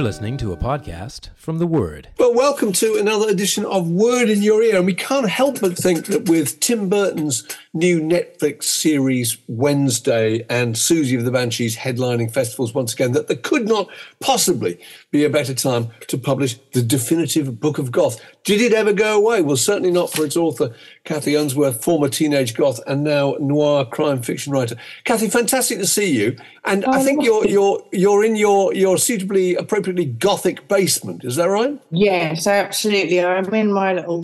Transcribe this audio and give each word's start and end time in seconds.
You're 0.00 0.06
listening 0.06 0.38
to 0.38 0.54
a 0.54 0.56
podcast 0.56 1.28
from 1.36 1.58
The 1.58 1.66
Word. 1.66 2.08
Well, 2.18 2.32
welcome 2.32 2.72
to 2.72 2.96
another 2.98 3.28
edition 3.28 3.66
of 3.66 3.90
Word 3.90 4.30
in 4.30 4.40
Your 4.40 4.62
Ear. 4.62 4.78
And 4.78 4.86
we 4.86 4.94
can't 4.94 5.28
help 5.28 5.60
but 5.60 5.76
think 5.76 6.06
that 6.06 6.26
with 6.26 6.58
Tim 6.58 6.88
Burton's 6.88 7.46
new 7.74 8.00
Netflix 8.00 8.62
series 8.62 9.36
Wednesday 9.46 10.46
and 10.48 10.74
Siouxsie 10.74 11.18
of 11.18 11.26
the 11.26 11.30
Banshees 11.30 11.76
headlining 11.76 12.32
festivals 12.32 12.72
once 12.72 12.94
again, 12.94 13.12
that 13.12 13.28
there 13.28 13.36
could 13.36 13.68
not 13.68 13.90
possibly 14.20 14.80
be 15.10 15.24
a 15.24 15.30
better 15.30 15.54
time 15.54 15.88
to 16.06 16.16
publish 16.16 16.56
the 16.72 16.82
definitive 16.82 17.58
Book 17.58 17.78
of 17.78 17.90
Goth. 17.90 18.20
Did 18.44 18.60
it 18.60 18.72
ever 18.72 18.92
go 18.92 19.16
away? 19.16 19.42
Well, 19.42 19.56
certainly 19.56 19.90
not 19.90 20.12
for 20.12 20.24
its 20.24 20.36
author, 20.36 20.72
Cathi 21.04 21.40
Unsworth, 21.40 21.82
former 21.82 22.08
teenage 22.08 22.54
goth 22.54 22.78
and 22.86 23.02
now 23.02 23.34
noir 23.40 23.84
crime 23.84 24.22
fiction 24.22 24.52
writer. 24.52 24.76
Cathi, 25.04 25.30
fantastic 25.30 25.78
to 25.78 25.86
see 25.86 26.12
you. 26.12 26.36
And 26.64 26.84
oh, 26.84 26.92
I 26.92 27.02
think 27.02 27.24
you're 27.24 27.44
you're 27.46 27.82
you're 27.92 28.24
in 28.24 28.36
your 28.36 28.72
your 28.72 28.96
suitably 28.98 29.56
appropriately 29.56 30.04
gothic 30.04 30.68
basement. 30.68 31.24
Is 31.24 31.34
that 31.36 31.48
right? 31.48 31.76
Yes, 31.90 32.46
absolutely. 32.46 33.20
I'm 33.20 33.52
in 33.52 33.72
my 33.72 33.94
little 33.94 34.22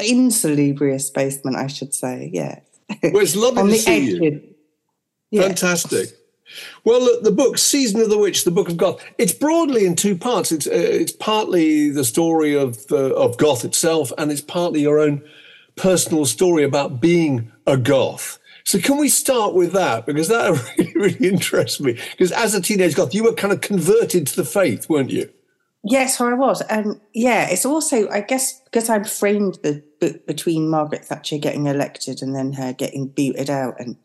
insalubrious 0.00 1.10
basement, 1.10 1.56
I 1.56 1.68
should 1.68 1.94
say. 1.94 2.30
Yeah. 2.32 2.58
Well, 3.02 3.22
it's 3.22 3.36
lovely 3.36 3.72
to 3.76 3.78
see 3.78 4.10
you. 4.10 4.42
Yeah. 5.30 5.42
Fantastic. 5.42 6.08
Well, 6.84 7.00
look, 7.00 7.22
the 7.22 7.30
book 7.30 7.58
"Season 7.58 8.00
of 8.00 8.10
the 8.10 8.18
Witch," 8.18 8.44
the 8.44 8.50
Book 8.50 8.68
of 8.68 8.76
Goth. 8.76 9.04
It's 9.18 9.32
broadly 9.32 9.86
in 9.86 9.96
two 9.96 10.16
parts. 10.16 10.52
It's 10.52 10.66
uh, 10.66 10.70
it's 10.72 11.12
partly 11.12 11.90
the 11.90 12.04
story 12.04 12.54
of 12.54 12.86
the, 12.88 13.14
of 13.14 13.36
Goth 13.38 13.64
itself, 13.64 14.12
and 14.18 14.30
it's 14.30 14.40
partly 14.40 14.80
your 14.80 14.98
own 14.98 15.22
personal 15.76 16.24
story 16.26 16.64
about 16.64 17.00
being 17.00 17.50
a 17.66 17.76
goth. 17.76 18.38
So, 18.64 18.78
can 18.78 18.98
we 18.98 19.08
start 19.08 19.54
with 19.54 19.72
that 19.72 20.06
because 20.06 20.28
that 20.28 20.74
really, 20.78 20.92
really 20.94 21.28
interests 21.28 21.80
me? 21.80 21.98
Because 22.12 22.32
as 22.32 22.54
a 22.54 22.60
teenage 22.60 22.94
goth, 22.94 23.14
you 23.14 23.24
were 23.24 23.32
kind 23.32 23.52
of 23.52 23.60
converted 23.60 24.26
to 24.28 24.36
the 24.36 24.44
faith, 24.44 24.88
weren't 24.88 25.10
you? 25.10 25.30
Yes, 25.82 26.20
I 26.20 26.34
was. 26.34 26.60
And 26.62 27.00
yeah, 27.14 27.48
it's 27.48 27.64
also, 27.64 28.08
I 28.10 28.20
guess, 28.20 28.60
because 28.60 28.90
I 28.90 29.02
framed 29.02 29.58
the 29.62 29.82
book 29.98 30.26
between 30.26 30.68
Margaret 30.68 31.06
Thatcher 31.06 31.38
getting 31.38 31.66
elected 31.66 32.20
and 32.20 32.34
then 32.34 32.52
her 32.52 32.74
getting 32.74 33.08
booted 33.08 33.48
out. 33.48 33.80
And 33.80 33.96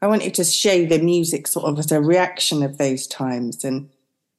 I 0.00 0.06
wanted 0.06 0.34
to 0.34 0.44
show 0.44 0.84
the 0.86 1.00
music 1.00 1.46
sort 1.46 1.66
of 1.66 1.78
as 1.78 1.90
a 1.90 2.00
reaction 2.00 2.62
of 2.62 2.78
those 2.78 3.06
times. 3.06 3.64
And 3.64 3.90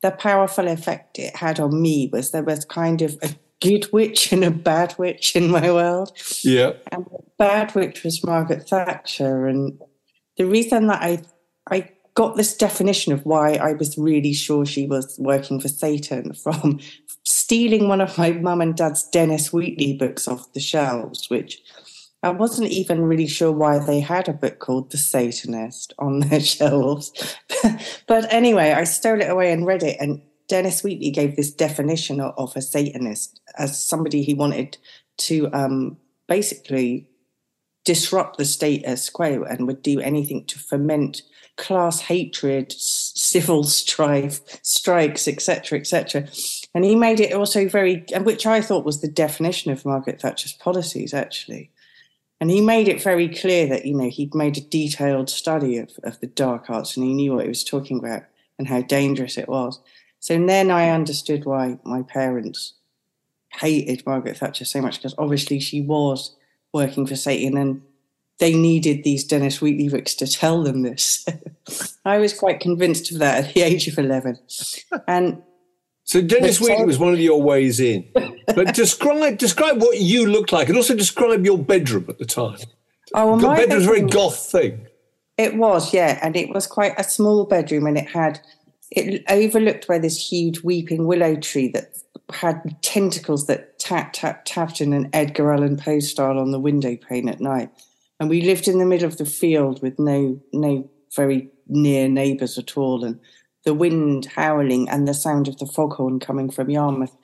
the 0.01 0.11
powerful 0.11 0.67
effect 0.67 1.19
it 1.19 1.35
had 1.35 1.59
on 1.59 1.81
me 1.81 2.09
was 2.11 2.31
there 2.31 2.43
was 2.43 2.65
kind 2.65 3.01
of 3.01 3.17
a 3.21 3.35
good 3.61 3.91
witch 3.91 4.31
and 4.31 4.43
a 4.43 4.51
bad 4.51 4.95
witch 4.97 5.35
in 5.35 5.51
my 5.51 5.71
world. 5.71 6.11
Yeah. 6.43 6.73
And 6.91 7.05
the 7.05 7.23
bad 7.37 7.75
witch 7.75 8.03
was 8.03 8.23
Margaret 8.23 8.67
Thatcher. 8.67 9.47
And 9.47 9.79
the 10.37 10.45
reason 10.45 10.87
that 10.87 11.01
I 11.01 11.21
I 11.69 11.89
got 12.15 12.35
this 12.35 12.55
definition 12.55 13.13
of 13.13 13.25
why 13.25 13.53
I 13.53 13.73
was 13.73 13.97
really 13.97 14.33
sure 14.33 14.65
she 14.65 14.87
was 14.87 15.17
working 15.19 15.59
for 15.59 15.67
Satan 15.67 16.33
from 16.33 16.79
stealing 17.23 17.87
one 17.87 18.01
of 18.01 18.17
my 18.17 18.31
mum 18.31 18.61
and 18.61 18.75
dad's 18.75 19.03
Dennis 19.03 19.53
Wheatley 19.53 19.93
books 19.93 20.27
off 20.27 20.51
the 20.53 20.59
shelves, 20.59 21.29
which 21.29 21.61
I 22.22 22.30
wasn't 22.31 22.72
even 22.72 23.03
really 23.03 23.28
sure 23.28 23.52
why 23.52 23.80
they 23.80 24.02
had 24.02 24.28
a 24.28 24.34
book 24.34 24.59
called 24.59 24.91
The 24.91 24.97
Satanist 24.97 25.94
on 26.00 26.19
their 26.30 26.41
shelves. 26.41 27.38
but 28.07 28.31
anyway, 28.31 28.72
I 28.72 28.84
stole 28.84 29.22
it 29.22 29.30
away 29.30 29.52
and 29.52 29.66
read 29.66 29.84
it. 29.84 29.97
And 30.00 30.22
Dennis 30.47 30.84
Wheatley 30.84 31.12
gave 31.12 31.35
this 31.35 31.52
definition 31.52 32.19
of, 32.19 32.56
a 32.56 32.62
Satanist 32.62 33.40
as 33.57 33.81
somebody 33.81 34.24
he 34.24 34.34
wanted 34.34 34.78
to 35.19 35.50
um, 35.53 35.97
basically 36.28 37.07
disrupt 37.85 38.38
the 38.38 38.46
status 38.46 39.09
quo 39.09 39.44
and 39.44 39.68
would 39.68 39.81
do 39.81 40.00
anything 40.00 40.46
to 40.46 40.59
foment 40.59 41.22
class 41.56 42.01
hatred, 42.01 42.72
civil 42.72 43.63
strife, 43.63 44.41
strikes, 44.63 45.28
etc., 45.28 45.80
etc. 45.80 46.28
And 46.74 46.86
he 46.86 46.96
made 46.96 47.19
it 47.19 47.34
also 47.34 47.68
very, 47.68 48.06
which 48.22 48.46
I 48.46 48.62
thought 48.62 48.86
was 48.86 49.01
the 49.01 49.07
definition 49.07 49.72
of 49.72 49.86
Margaret 49.86 50.22
Thatcher's 50.22 50.53
policies, 50.53 51.13
actually. 51.13 51.72
And 52.41 52.50
he 52.50 52.61
made 52.61 52.88
it 52.88 53.01
very 53.01 53.27
clear 53.27 53.67
that, 53.67 53.85
you 53.85 53.94
know, 53.94 54.09
he'd 54.09 54.33
made 54.33 54.57
a 54.57 54.61
detailed 54.61 55.29
study 55.29 55.77
of, 55.77 55.91
of 56.03 56.19
the 56.22 56.27
dark 56.27 56.69
arts 56.69 56.95
and 56.95 57.05
he 57.05 57.13
knew 57.13 57.35
what 57.35 57.44
he 57.44 57.50
was 57.50 57.63
talking 57.63 58.00
about 58.00 58.23
and 58.57 58.67
how 58.67 58.81
dangerous 58.81 59.38
it 59.38 59.50
was. 59.50 59.79
So 60.19 60.38
then 60.45 60.72
I 60.72 60.89
understood 60.89 61.45
why 61.45 61.79
my 61.83 62.01
parents 62.03 62.73
hated 63.53 64.05
Margaret 64.05 64.38
Thatcher 64.38 64.66
so 64.66 64.81
much 64.81 64.97
because 64.97 65.16
obviously 65.17 65.59
she 65.59 65.81
was 65.81 66.35
working 66.73 67.05
for 67.05 67.16
Satan 67.16 67.57
and 67.57 67.81
they 68.39 68.53
needed 68.53 69.03
these 69.03 69.25
Dennis 69.25 69.61
Wheatley 69.61 69.89
books 69.89 70.16
to 70.16 70.27
tell 70.27 70.63
them 70.63 70.81
this. 70.81 71.25
I 72.06 72.19
was 72.19 72.33
quite 72.33 72.61
convinced 72.61 73.11
of 73.11 73.19
that 73.19 73.45
at 73.45 73.53
the 73.53 73.61
age 73.61 73.88
of 73.88 73.97
11. 73.97 74.39
And 75.07 75.41
So 76.09 76.23
Dennis 76.23 76.59
Wheatley 76.59 76.85
was 76.85 76.97
one 76.97 77.13
of 77.13 77.19
your 77.19 77.39
ways 77.39 77.79
in. 77.79 78.03
But 78.47 78.73
describe 78.73 79.37
describe 79.37 79.79
what 79.79 79.99
you 79.99 80.25
looked 80.25 80.51
like, 80.51 80.67
and 80.67 80.75
also 80.75 80.95
describe 80.95 81.45
your 81.45 81.59
bedroom 81.59 82.07
at 82.09 82.17
the 82.17 82.25
time. 82.25 82.57
oh, 83.13 83.27
well, 83.27 83.37
my 83.37 83.57
bedroom 83.57 83.77
was 83.77 83.85
a 83.85 83.87
very 83.87 84.01
goth 84.01 84.51
thing. 84.51 84.87
It 85.37 85.55
was, 85.55 85.93
yeah, 85.93 86.17
and 86.23 86.35
it 86.35 86.49
was 86.49 86.65
quite 86.65 86.93
a 86.97 87.03
small 87.03 87.45
bedroom, 87.45 87.85
and 87.85 87.95
it 87.95 88.09
had 88.09 88.39
it 88.89 89.23
overlooked 89.29 89.85
by 89.88 90.00
this 90.00 90.31
huge 90.31 90.63
weeping 90.63 91.06
willow 91.06 91.35
tree 91.35 91.67
that 91.75 91.94
had 92.31 92.81
tentacles 92.81 93.45
that 93.45 93.77
tap 93.77 94.13
tap 94.13 94.45
tapped 94.45 94.81
in 94.81 94.94
an 94.94 95.12
Edgar 95.13 95.53
Allan 95.53 95.77
Poe 95.77 96.00
style 96.00 96.39
on 96.39 96.50
the 96.50 96.59
window 96.59 96.95
pane 96.95 97.29
at 97.29 97.39
night. 97.39 97.69
And 98.19 98.31
we 98.31 98.41
lived 98.41 98.67
in 98.67 98.79
the 98.79 98.85
middle 98.88 99.07
of 99.07 99.17
the 99.17 99.25
field 99.25 99.83
with 99.83 100.00
no 100.00 100.41
no 100.53 100.89
very 101.15 101.50
near 101.67 102.09
neighbours 102.09 102.57
at 102.57 102.77
all, 102.77 103.03
and 103.03 103.19
the 103.65 103.73
wind 103.73 104.25
howling 104.35 104.89
and 104.89 105.07
the 105.07 105.13
sound 105.13 105.47
of 105.47 105.57
the 105.57 105.65
foghorn 105.65 106.19
coming 106.19 106.50
from 106.50 106.69
Yarmouth 106.69 107.15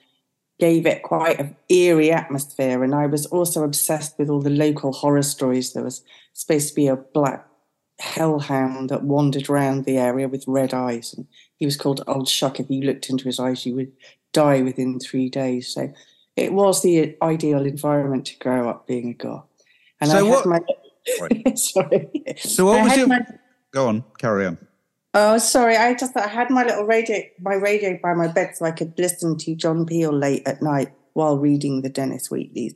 gave 0.58 0.86
it 0.86 1.02
quite 1.02 1.38
an 1.38 1.56
eerie 1.68 2.10
atmosphere. 2.12 2.82
And 2.82 2.94
I 2.94 3.06
was 3.06 3.26
also 3.26 3.62
obsessed 3.64 4.18
with 4.18 4.28
all 4.30 4.40
the 4.40 4.50
local 4.50 4.92
horror 4.92 5.22
stories. 5.22 5.72
There 5.72 5.84
was 5.84 6.02
supposed 6.32 6.68
to 6.70 6.74
be 6.74 6.86
a 6.88 6.96
black 6.96 7.46
hellhound 7.98 8.90
that 8.90 9.02
wandered 9.02 9.48
around 9.48 9.84
the 9.84 9.98
area 9.98 10.28
with 10.28 10.44
red 10.46 10.72
eyes. 10.74 11.14
And 11.14 11.26
he 11.56 11.64
was 11.64 11.76
called 11.76 12.02
Old 12.06 12.28
Shuck. 12.28 12.60
If 12.60 12.70
you 12.70 12.82
looked 12.82 13.08
into 13.10 13.24
his 13.24 13.40
eyes, 13.40 13.64
you 13.66 13.74
would 13.74 13.92
die 14.32 14.62
within 14.62 14.98
three 15.00 15.28
days. 15.30 15.68
So 15.68 15.92
it 16.36 16.52
was 16.52 16.82
the 16.82 17.16
ideal 17.22 17.64
environment 17.64 18.26
to 18.26 18.38
grow 18.38 18.68
up 18.68 18.86
being 18.86 19.10
a 19.10 19.14
goth. 19.14 19.44
And 20.00 20.10
So 20.10 20.18
I 20.18 20.22
what- 20.22 20.46
my 20.46 20.60
sorry. 21.54 22.10
So 22.38 22.66
what 22.66 22.80
I 22.80 22.84
was 22.84 22.96
your- 22.96 23.06
my- 23.08 23.26
Go 23.72 23.88
on, 23.88 24.04
carry 24.18 24.46
on. 24.46 24.58
Oh, 25.18 25.38
sorry. 25.38 25.78
I 25.78 25.94
just 25.94 26.14
I 26.14 26.26
had 26.26 26.50
my 26.50 26.62
little 26.62 26.84
radio, 26.84 27.22
my 27.40 27.54
radio 27.54 27.98
by 28.02 28.12
my 28.12 28.28
bed, 28.28 28.54
so 28.54 28.66
I 28.66 28.70
could 28.70 28.92
listen 28.98 29.38
to 29.38 29.54
John 29.54 29.86
Peel 29.86 30.12
late 30.12 30.42
at 30.44 30.60
night 30.60 30.92
while 31.14 31.38
reading 31.38 31.80
the 31.80 31.88
Dennis 31.88 32.30
Wheatley's. 32.30 32.74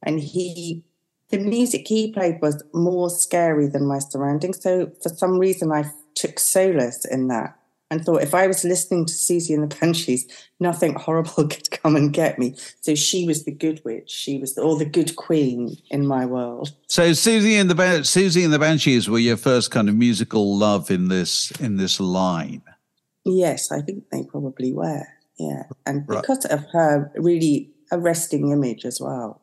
And 0.00 0.20
he, 0.20 0.84
the 1.30 1.38
music 1.38 1.88
he 1.88 2.12
played 2.12 2.40
was 2.40 2.62
more 2.72 3.10
scary 3.10 3.66
than 3.66 3.84
my 3.88 3.98
surroundings. 3.98 4.62
So 4.62 4.92
for 5.02 5.08
some 5.08 5.40
reason, 5.40 5.72
I 5.72 5.90
took 6.14 6.38
solace 6.38 7.04
in 7.04 7.26
that 7.28 7.58
and 7.92 8.02
thought 8.02 8.22
if 8.22 8.34
I 8.34 8.46
was 8.46 8.64
listening 8.64 9.04
to 9.04 9.12
Siouxsie 9.12 9.54
and 9.54 9.70
the 9.70 9.76
Banshees, 9.76 10.26
nothing 10.58 10.94
horrible 10.94 11.46
could 11.48 11.70
come 11.70 11.94
and 11.94 12.10
get 12.10 12.38
me. 12.38 12.54
So 12.80 12.94
she 12.94 13.26
was 13.26 13.44
the 13.44 13.52
good 13.52 13.82
witch. 13.84 14.10
She 14.10 14.38
was 14.38 14.54
the, 14.54 14.62
or 14.62 14.78
the 14.78 14.86
good 14.86 15.14
queen 15.16 15.76
in 15.90 16.06
my 16.06 16.24
world. 16.24 16.74
So 16.88 17.10
Siouxsie 17.10 17.60
and 17.60 17.70
the 17.70 17.74
Siouxsie 17.74 18.44
and 18.44 18.52
the 18.52 18.58
Banshees 18.58 19.10
were 19.10 19.18
your 19.18 19.36
first 19.36 19.70
kind 19.70 19.90
of 19.90 19.94
musical 19.94 20.56
love 20.56 20.90
in 20.90 21.08
this 21.08 21.50
in 21.60 21.76
this 21.76 22.00
line. 22.00 22.62
Yes, 23.26 23.70
I 23.70 23.82
think 23.82 24.04
they 24.10 24.24
probably 24.24 24.72
were. 24.72 25.06
Yeah, 25.38 25.64
and 25.84 26.04
Right. 26.08 26.22
because 26.22 26.46
of 26.46 26.64
her 26.72 27.12
really 27.16 27.70
arresting 27.92 28.52
image 28.52 28.86
as 28.86 29.00
well. 29.02 29.42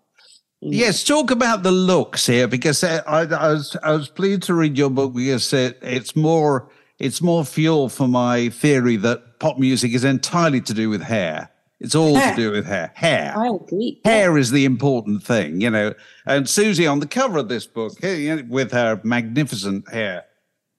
Yes, 0.62 1.04
talk 1.04 1.30
about 1.32 1.62
the 1.64 1.72
looks 1.72 2.26
here 2.26 2.48
because 2.48 2.84
uh, 2.84 3.02
I, 3.06 3.22
I 3.22 3.54
was 3.54 3.78
I 3.84 3.92
was 3.92 4.10
pleased 4.10 4.44
to 4.44 4.56
read 4.56 4.76
your 4.76 4.90
book 4.90 5.14
because 5.14 5.54
it, 5.54 5.78
it's 5.84 6.16
more 6.16 6.70
it's 7.00 7.22
more 7.22 7.46
fuel 7.46 7.90
for 7.90 8.08
my 8.08 8.50
theory 8.50 8.98
that 8.98 9.40
pop 9.40 9.58
music 9.58 9.94
is 9.94 10.04
entirely 10.04 10.62
to 10.62 10.74
do 10.74 10.90
with 10.90 11.02
hair. 11.02 11.50
It's 11.80 11.96
all 11.96 12.14
to 12.14 12.34
do 12.36 12.52
with 12.52 12.66
hair. 12.66 12.92
Hair. 12.94 13.34
I 13.38 13.48
agree. 13.48 14.02
Hair 14.04 14.38
is 14.38 14.52
the 14.52 14.66
important 14.66 15.24
thing, 15.24 15.62
you 15.62 15.70
know. 15.70 15.94
And 16.26 16.46
Siouxsie 16.46 16.92
on 16.92 17.00
the 17.00 17.08
cover 17.08 17.38
of 17.38 17.48
this 17.48 17.66
book, 17.68 17.94
with 18.02 18.72
her 18.74 19.00
magnificent 19.04 19.90
hair. 19.90 20.26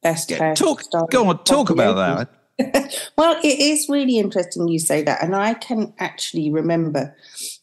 Best 0.03 0.31
hair 0.31 0.55
talk, 0.55 0.83
go 1.11 1.29
on, 1.29 1.43
talk 1.45 1.71
about 1.71 1.97
that. 1.97 2.37
Well, 3.17 3.41
it 3.43 3.59
is 3.59 3.89
really 3.89 4.19
interesting 4.19 4.69
you 4.69 4.79
say 4.79 5.03
that. 5.03 5.23
And 5.23 5.35
I 5.35 5.55
can 5.55 5.95
actually 5.99 6.51
remember 6.51 7.17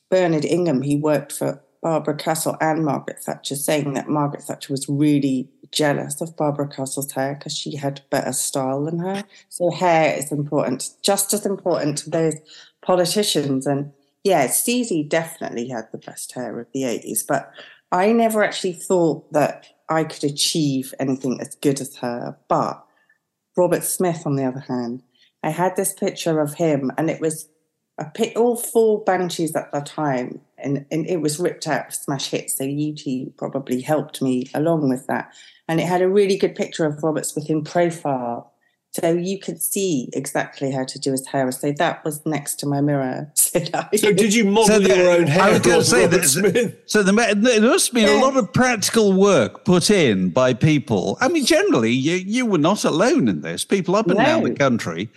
Bernard 0.09 0.43
Ingham, 0.43 0.81
he 0.81 0.95
worked 0.95 1.31
for 1.31 1.61
Barbara 1.83 2.15
Castle 2.15 2.57
and 2.59 2.83
Margaret 2.83 3.19
Thatcher, 3.19 3.55
saying 3.55 3.93
that 3.93 4.09
Margaret 4.09 4.43
Thatcher 4.43 4.73
was 4.73 4.87
really 4.89 5.49
jealous 5.71 6.21
of 6.21 6.35
Barbara 6.35 6.67
Castle's 6.67 7.11
hair 7.11 7.35
because 7.35 7.55
she 7.55 7.75
had 7.75 8.01
better 8.09 8.33
style 8.33 8.85
than 8.85 8.99
her. 8.99 9.23
So 9.49 9.71
hair 9.71 10.15
is 10.17 10.31
important, 10.31 10.89
just 11.01 11.33
as 11.33 11.45
important 11.45 11.97
to 11.99 12.09
those 12.09 12.35
politicians. 12.81 13.65
And 13.65 13.91
yeah, 14.23 14.47
Siouxsie 14.47 15.07
definitely 15.07 15.67
had 15.67 15.91
the 15.91 15.97
best 15.97 16.33
hair 16.33 16.59
of 16.59 16.67
the 16.73 16.83
80s, 16.83 17.25
but 17.27 17.51
I 17.91 18.11
never 18.11 18.43
actually 18.43 18.73
thought 18.73 19.31
that 19.33 19.67
I 19.89 20.03
could 20.03 20.23
achieve 20.23 20.93
anything 20.99 21.39
as 21.39 21.55
good 21.55 21.79
as 21.79 21.95
her. 21.97 22.37
But 22.47 22.83
Robert 23.55 23.83
Smith, 23.83 24.23
on 24.25 24.35
the 24.35 24.45
other 24.45 24.59
hand, 24.59 25.03
I 25.43 25.49
had 25.49 25.75
this 25.75 25.93
picture 25.93 26.39
of 26.39 26.55
him, 26.55 26.91
and 26.97 27.09
it 27.09 27.21
was 27.21 27.49
a 27.97 28.33
all 28.35 28.55
four 28.55 29.03
banshees 29.03 29.55
at 29.55 29.71
the 29.71 29.81
time, 29.81 30.41
and, 30.57 30.85
and 30.91 31.07
it 31.07 31.21
was 31.21 31.39
ripped 31.39 31.67
out 31.67 31.87
of 31.87 31.95
Smash 31.95 32.29
Hits. 32.29 32.57
So 32.57 32.65
UT 32.65 33.37
probably 33.37 33.81
helped 33.81 34.21
me 34.21 34.49
along 34.53 34.89
with 34.89 35.07
that, 35.07 35.33
and 35.67 35.79
it 35.79 35.87
had 35.87 36.01
a 36.01 36.07
really 36.09 36.37
good 36.37 36.55
picture 36.55 36.85
of 36.85 37.01
Robert 37.03 37.25
Smith 37.25 37.49
in 37.49 37.63
profile, 37.63 38.53
so 38.91 39.11
you 39.13 39.37
could 39.39 39.61
see 39.61 40.09
exactly 40.13 40.71
how 40.71 40.83
to 40.85 40.97
do 40.97 41.11
his 41.11 41.27
hair. 41.27 41.51
So 41.51 41.71
that 41.73 42.03
was 42.05 42.25
next 42.25 42.55
to 42.61 42.65
my 42.65 42.81
mirror. 42.81 43.31
So, 43.47 43.59
So 43.95 44.11
did 44.13 44.33
you 44.33 44.45
model 44.45 44.67
So 44.75 44.79
the- 44.79 44.95
your 44.95 45.11
own 45.11 45.27
hair? 45.27 45.43
I 45.43 45.49
was 45.51 45.59
going 45.61 45.79
to 45.79 45.85
say 45.85 46.05
that. 46.07 46.77
So 46.85 47.01
the, 47.03 47.11
there 47.11 47.61
must 47.61 47.87
have 47.87 47.93
been 47.95 48.09
a 48.09 48.21
lot 48.21 48.37
of 48.37 48.51
practical 48.53 49.13
work 49.13 49.65
put 49.65 49.89
in 49.89 50.29
by 50.29 50.53
people. 50.53 51.17
I 51.21 51.27
mean, 51.29 51.45
generally, 51.45 51.91
you, 51.91 52.15
you 52.17 52.45
were 52.45 52.57
not 52.59 52.83
alone 52.85 53.27
in 53.27 53.41
this. 53.41 53.65
People 53.65 53.95
up 53.95 54.07
and 54.07 54.17
down 54.17 54.43
the 54.43 54.53
country 54.53 55.09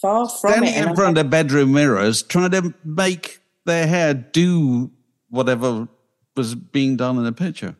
far 0.00 0.28
from 0.28 0.50
standing 0.52 0.70
it. 0.74 0.76
and 0.76 0.90
in 0.90 0.96
front 0.96 1.16
had- 1.16 1.26
of 1.26 1.30
bedroom 1.30 1.72
mirrors 1.72 2.22
trying 2.22 2.50
to 2.52 2.72
make 2.84 3.40
their 3.66 3.86
hair 3.86 4.14
do 4.14 4.90
whatever 5.30 5.88
was 6.36 6.54
being 6.54 6.96
done 6.96 7.18
in 7.18 7.24
the 7.24 7.32
picture. 7.32 7.74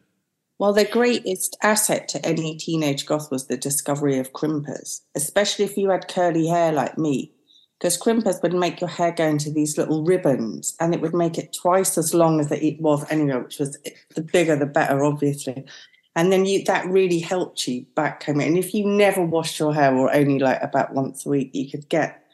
Well, 0.59 0.73
the 0.73 0.87
greatest 0.87 1.57
asset 1.63 2.09
to 2.09 2.25
any 2.25 2.57
teenage 2.57 3.05
goth 3.05 3.31
was 3.31 3.47
the 3.47 3.59
discovery 3.59 4.19
of 4.19 4.33
crimpers, 4.33 5.03
especially 5.15 5.67
if 5.67 5.77
you 5.77 5.91
had 5.91 6.09
curly 6.09 6.47
hair 6.47 6.73
like 6.73 6.97
me. 6.97 7.33
Because 7.79 8.01
crimpers 8.01 8.43
would 8.43 8.55
make 8.55 8.81
your 8.81 8.89
hair 8.89 9.13
go 9.13 9.27
into 9.27 9.51
these 9.51 9.77
little 9.77 10.03
ribbons 10.03 10.75
and 10.81 10.95
it 10.95 11.03
would 11.03 11.15
make 11.15 11.37
it 11.37 11.55
twice 11.55 11.99
as 11.99 12.15
long 12.15 12.41
as 12.41 12.51
it 12.51 12.81
was 12.81 13.05
anyway, 13.11 13.37
which 13.43 13.59
was 13.59 13.77
the 14.15 14.23
bigger 14.23 14.57
the 14.57 14.65
better, 14.65 15.05
obviously. 15.05 15.67
And 16.15 16.33
then 16.33 16.47
you 16.47 16.65
that 16.65 16.87
really 16.87 17.19
helped 17.19 17.69
you 17.69 17.85
back 17.95 18.23
home. 18.23 18.41
And 18.41 18.57
if 18.57 18.73
you 18.73 18.87
never 18.87 19.23
washed 19.23 19.59
your 19.59 19.75
hair 19.75 19.95
or 19.95 20.11
only 20.15 20.39
like 20.39 20.63
about 20.63 20.95
once 20.95 21.27
a 21.27 21.29
week, 21.29 21.51
you 21.53 21.71
could 21.71 21.87
get 21.91 22.26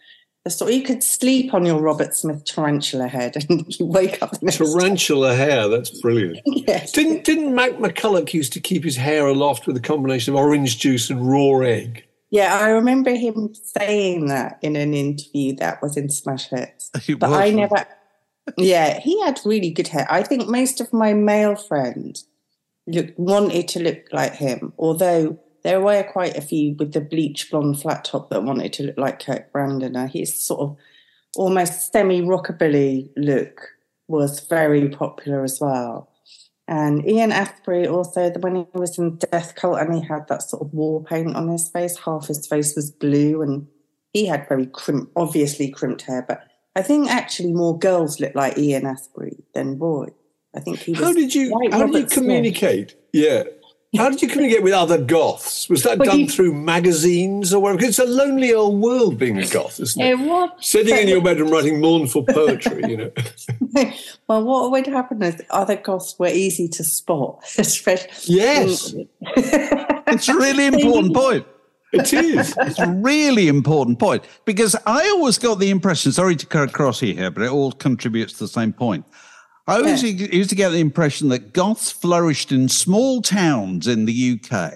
the 0.44 0.68
you 0.68 0.82
could 0.82 1.02
sleep 1.04 1.54
on 1.54 1.64
your 1.64 1.80
Robert 1.80 2.16
Smith 2.16 2.44
tarantula 2.44 3.06
head 3.08 3.36
and 3.48 3.64
you 3.78 3.86
wake 3.86 4.20
up 4.22 4.32
the 4.32 4.46
next 4.46 4.58
day. 4.58 4.64
Tarantula 4.64 5.34
hair. 5.34 5.68
That's 5.68 6.00
brilliant. 6.00 6.38
Yes. 6.46 6.92
Didn't 6.92 7.24
didn't 7.24 7.54
Mac 7.54 7.72
McCulloch 7.72 8.32
used 8.32 8.52
to 8.52 8.60
keep 8.60 8.84
his 8.84 8.96
hair 8.96 9.26
aloft 9.26 9.66
with 9.66 9.76
a 9.76 9.80
combination 9.80 10.32
of 10.32 10.38
orange 10.38 10.78
juice 10.78 11.10
and 11.10 11.28
raw 11.28 11.58
egg? 11.60 12.04
Yeah, 12.30 12.56
I 12.58 12.68
remember 12.70 13.14
him 13.14 13.52
saying 13.54 14.28
that 14.28 14.58
in 14.62 14.74
an 14.76 14.94
interview 14.94 15.54
that 15.56 15.82
was 15.82 15.96
in 15.96 16.08
Smash 16.08 16.48
Hits. 16.48 16.90
It 17.08 17.18
But 17.18 17.30
was, 17.30 17.38
I 17.38 17.50
never. 17.50 17.86
Yeah, 18.56 18.98
he 19.00 19.20
had 19.22 19.40
really 19.44 19.70
good 19.70 19.88
hair. 19.88 20.06
I 20.10 20.22
think 20.22 20.48
most 20.48 20.80
of 20.80 20.92
my 20.92 21.12
male 21.14 21.56
friends 21.56 22.26
look 22.86 23.08
wanted 23.16 23.68
to 23.68 23.82
look 23.82 23.98
like 24.12 24.34
him, 24.34 24.72
although 24.78 25.38
there 25.64 25.80
were 25.80 26.02
quite 26.02 26.36
a 26.36 26.42
few 26.42 26.74
with 26.74 26.92
the 26.92 27.00
bleach 27.00 27.50
blonde 27.50 27.80
flat 27.80 28.04
top 28.04 28.30
that 28.30 28.44
wanted 28.44 28.72
to 28.74 28.84
look 28.84 28.98
like 28.98 29.24
Kirk 29.24 29.52
Brandon. 29.52 30.08
His 30.08 30.44
sort 30.44 30.60
of 30.60 30.76
almost 31.36 31.92
semi 31.92 32.20
rockabilly 32.20 33.10
look 33.16 33.60
was 34.08 34.40
very 34.40 34.88
popular 34.88 35.44
as 35.44 35.58
well. 35.60 36.08
And 36.68 37.08
Ian 37.08 37.30
Astbury 37.30 37.90
also, 37.90 38.30
when 38.40 38.56
he 38.56 38.66
was 38.74 38.98
in 38.98 39.16
Death 39.16 39.54
Cult 39.56 39.78
and 39.78 39.94
he 39.94 40.00
had 40.00 40.28
that 40.28 40.42
sort 40.42 40.62
of 40.62 40.72
war 40.72 41.02
paint 41.02 41.34
on 41.36 41.48
his 41.48 41.68
face, 41.68 41.98
half 41.98 42.28
his 42.28 42.46
face 42.46 42.74
was 42.76 42.90
blue 42.90 43.42
and 43.42 43.66
he 44.12 44.26
had 44.26 44.48
very 44.48 44.66
crimp, 44.66 45.10
obviously 45.16 45.70
crimped 45.70 46.02
hair. 46.02 46.24
But 46.26 46.46
I 46.76 46.82
think 46.82 47.10
actually 47.10 47.52
more 47.52 47.78
girls 47.78 48.20
look 48.20 48.34
like 48.34 48.56
Ian 48.58 48.84
Astbury 48.84 49.42
than 49.54 49.76
boys. 49.76 50.12
I 50.54 50.60
think 50.60 50.78
he 50.78 50.92
was. 50.92 51.00
How 51.00 51.12
did 51.12 51.34
you 51.34 51.50
how 51.70 51.86
did 51.86 51.94
you 51.94 52.00
Smith. 52.00 52.12
communicate? 52.12 52.94
Yeah. 53.12 53.44
How 53.96 54.08
did 54.08 54.22
you 54.22 54.28
communicate 54.28 54.62
with 54.62 54.72
other 54.72 54.96
goths? 54.96 55.68
Was 55.68 55.82
that 55.82 55.98
Well, 55.98 56.06
done 56.08 56.20
he- 56.20 56.26
through 56.26 56.54
magazines 56.54 57.52
or 57.52 57.60
whatever? 57.60 57.80
'Cause 57.80 57.88
it's 57.90 57.98
a 57.98 58.04
lonely 58.06 58.54
old 58.54 58.80
world 58.80 59.18
being 59.18 59.36
a 59.38 59.46
goth, 59.46 59.78
isn't 59.80 60.00
it? 60.00 60.10
It 60.12 60.18
was. 60.20 60.48
Sitting 60.60 60.96
in 60.96 61.08
your 61.08 61.20
bedroom 61.20 61.50
writing 61.50 61.78
mournful 61.78 62.22
poetry, 62.24 62.82
you 62.88 62.96
know. 62.96 63.10
well, 64.28 64.44
what 64.44 64.70
would 64.70 64.86
happen 64.86 65.22
is 65.22 65.36
other 65.50 65.76
goths 65.76 66.14
were 66.18 66.28
easy 66.28 66.68
to 66.68 66.82
spot, 66.84 67.44
especially. 67.58 68.08
Yes. 68.34 68.94
It's 70.14 70.28
a 70.28 70.34
really 70.34 70.66
important 70.66 71.14
point. 71.14 71.46
It 71.94 72.12
is. 72.12 72.54
It's 72.60 72.78
a 72.78 72.88
really 72.88 73.48
important 73.48 73.98
point 73.98 74.24
because 74.44 74.76
I 74.86 75.08
always 75.08 75.38
got 75.38 75.58
the 75.58 75.70
impression. 75.70 76.12
Sorry 76.12 76.36
to 76.36 76.44
cut 76.44 76.68
across 76.68 77.00
here, 77.00 77.30
but 77.30 77.42
it 77.42 77.50
all 77.50 77.72
contributes 77.72 78.34
to 78.34 78.40
the 78.40 78.48
same 78.48 78.74
point. 78.74 79.06
I 79.66 79.76
always 79.76 80.02
used 80.02 80.50
to 80.50 80.56
get 80.56 80.70
the 80.70 80.80
impression 80.80 81.28
that 81.28 81.52
goths 81.52 81.92
flourished 81.92 82.50
in 82.50 82.68
small 82.68 83.22
towns 83.22 83.86
in 83.86 84.06
the 84.06 84.40
UK. 84.40 84.74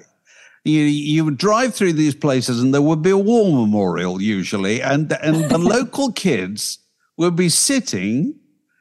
You, 0.64 0.82
you 0.82 1.24
would 1.24 1.38
drive 1.38 1.74
through 1.74 1.94
these 1.94 2.14
places 2.14 2.62
and 2.62 2.72
there 2.72 2.82
would 2.82 3.02
be 3.02 3.10
a 3.10 3.18
war 3.18 3.52
memorial 3.52 4.20
usually, 4.20 4.80
and, 4.82 5.12
and 5.22 5.50
the 5.50 5.58
local 5.76 6.12
kids 6.12 6.78
would 7.16 7.34
be 7.34 7.48
sitting. 7.48 8.38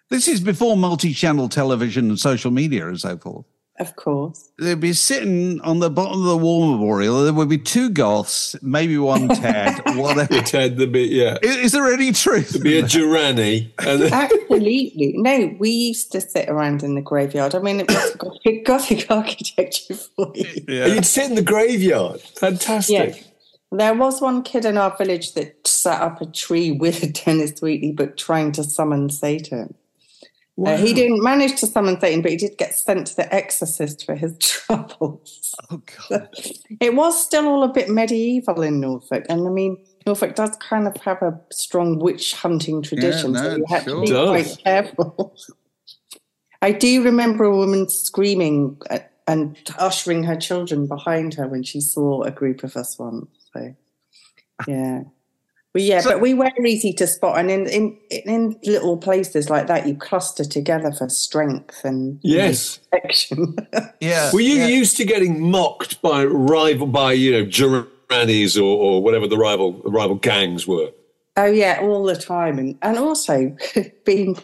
This 0.10 0.28
is 0.28 0.42
before 0.42 0.78
multi 0.78 1.14
channel 1.14 1.50
television 1.50 2.10
and 2.10 2.20
social 2.20 2.52
media 2.52 2.88
and 2.88 3.00
so 3.00 3.18
forth. 3.18 3.46
Of 3.78 3.98
course. 3.98 4.52
They'd 4.58 4.80
be 4.80 4.94
sitting 4.94 5.60
on 5.62 5.80
the 5.80 5.90
bottom 5.90 6.22
of 6.22 6.28
the 6.28 6.38
war 6.38 6.72
memorial. 6.72 7.24
There 7.24 7.34
would 7.34 7.50
be 7.50 7.58
two 7.58 7.90
goths, 7.90 8.56
maybe 8.62 8.98
one 8.98 9.28
Ted, 9.36 9.82
whatever. 9.98 10.42
Ted, 10.42 10.72
had 10.72 10.78
the 10.78 10.88
bit, 10.88 11.12
yeah. 11.12 11.38
Is, 11.42 11.58
is 11.58 11.72
there 11.74 11.92
any 11.92 12.14
truth? 12.14 12.54
To 12.54 12.60
be 12.60 12.80
a 12.80 12.84
Duranie. 12.84 13.72
Absolutely. 13.78 15.16
No, 15.18 15.54
we 15.60 15.70
used 15.70 16.14
to 16.14 16.22
sit 16.22 16.48
around 16.48 16.84
in 16.84 16.96
the 16.96 17.02
graveyard. 17.02 17.54
I 17.54 17.60
mean, 17.60 17.82
it 17.82 17.90
was 17.90 18.16
gothic, 18.16 18.66
gothic 18.66 19.12
architecture 19.12 19.96
for 19.96 20.32
you. 20.36 20.64
You'd 20.68 21.06
sit 21.06 21.30
in 21.30 21.36
the 21.36 21.42
graveyard. 21.42 22.22
Fantastic. 22.22 23.18
Yeah. 23.18 23.24
There 23.72 23.94
was 23.94 24.22
one 24.22 24.44
kid 24.44 24.64
in 24.64 24.78
our 24.78 24.96
village 24.96 25.34
that 25.34 25.68
sat 25.68 26.02
up 26.02 26.22
a 26.22 26.26
tree 26.28 26.72
with 26.72 27.04
a 27.04 27.08
Dennis 27.08 27.60
Wheatley 27.62 27.92
book 27.92 28.16
trying 28.16 28.54
to 28.54 28.64
summon 28.64 29.10
Satan. 29.10 29.76
Uh, 30.64 30.78
he 30.78 30.94
didn't 30.94 31.22
manage 31.22 31.60
to 31.60 31.68
summon 31.68 32.00
Satan, 32.00 32.22
but 32.22 32.32
he 32.32 32.38
did 32.38 32.58
get 32.58 32.74
sent 32.74 33.08
to 33.08 33.16
the 33.18 33.34
exorcist 33.34 34.06
for 34.06 34.16
his 34.16 34.38
troubles. 34.40 35.54
Oh, 35.70 35.82
God. 36.10 36.30
It 36.80 36.96
was 36.96 37.22
still 37.22 37.48
all 37.48 37.64
a 37.64 37.68
bit 37.74 37.90
medieval 37.90 38.62
in 38.62 38.80
Norfolk. 38.80 39.26
And 39.28 39.46
I 39.46 39.52
mean, 39.52 39.84
Norfolk 40.06 40.36
does 40.36 40.56
kind 40.58 40.88
of 40.88 40.96
have 40.98 41.22
a 41.22 41.38
strong 41.52 42.00
witch 42.00 42.34
hunting 42.34 42.82
tradition, 42.82 43.34
no, 43.34 43.42
so 43.42 43.56
you 43.58 43.66
had 43.68 43.84
sure. 43.84 43.96
to 43.96 44.02
be 44.02 44.08
Does. 44.08 44.30
quite 44.30 44.64
careful. 44.64 45.36
I 46.62 46.72
do 46.72 47.04
remember 47.04 47.44
a 47.44 47.56
woman 47.56 47.90
screaming 47.90 48.78
at, 48.90 49.12
and 49.28 49.58
ushering 49.78 50.24
her 50.24 50.36
children 50.38 50.88
behind 50.88 51.34
her 51.34 51.48
when 51.48 51.64
she 51.64 51.82
saw 51.82 52.22
a 52.24 52.32
group 52.32 52.64
of 52.64 52.78
us 52.78 52.98
once. 52.98 53.28
So 53.54 53.76
Yeah. 54.68 55.04
Well, 55.76 55.84
yeah, 55.84 56.00
So- 56.00 56.12
but 56.12 56.22
we 56.22 56.34
were 56.34 56.50
easy 56.66 56.94
to 56.94 57.06
spot, 57.06 57.38
and 57.38 57.52
in, 57.52 57.68
in 57.68 57.98
in 58.10 58.56
little 58.64 58.96
places 58.98 59.50
like 59.50 59.68
that, 59.68 59.86
you 59.86 59.94
cluster 59.96 60.46
together 60.46 60.94
for 60.94 61.10
strength 61.10 61.84
and 61.84 62.18
you 62.24 62.38
know, 62.38 62.44
Yes. 62.46 62.80
protection. 62.92 63.56
Yeah. 64.00 64.32
Were 64.32 64.40
you 64.40 64.56
yeah. 64.56 64.68
used 64.68 64.96
to 64.98 65.06
getting 65.06 65.52
mocked 65.52 66.02
by 66.02 66.24
rival, 66.24 66.88
by 66.88 67.12
you 67.12 67.32
know, 67.32 67.44
Duranies 67.46 68.58
or, 68.58 68.64
or 68.64 69.04
whatever 69.04 69.28
the 69.28 69.38
rival 69.38 69.74
the 69.84 69.92
rival 69.92 70.16
gangs 70.16 70.66
were? 70.66 70.92
oh 71.38 71.46
yeah, 71.46 71.80
all 71.82 72.04
the 72.06 72.16
time, 72.16 72.58
and 72.58 72.78
and 72.82 72.98
also 72.98 73.54
being 74.06 74.38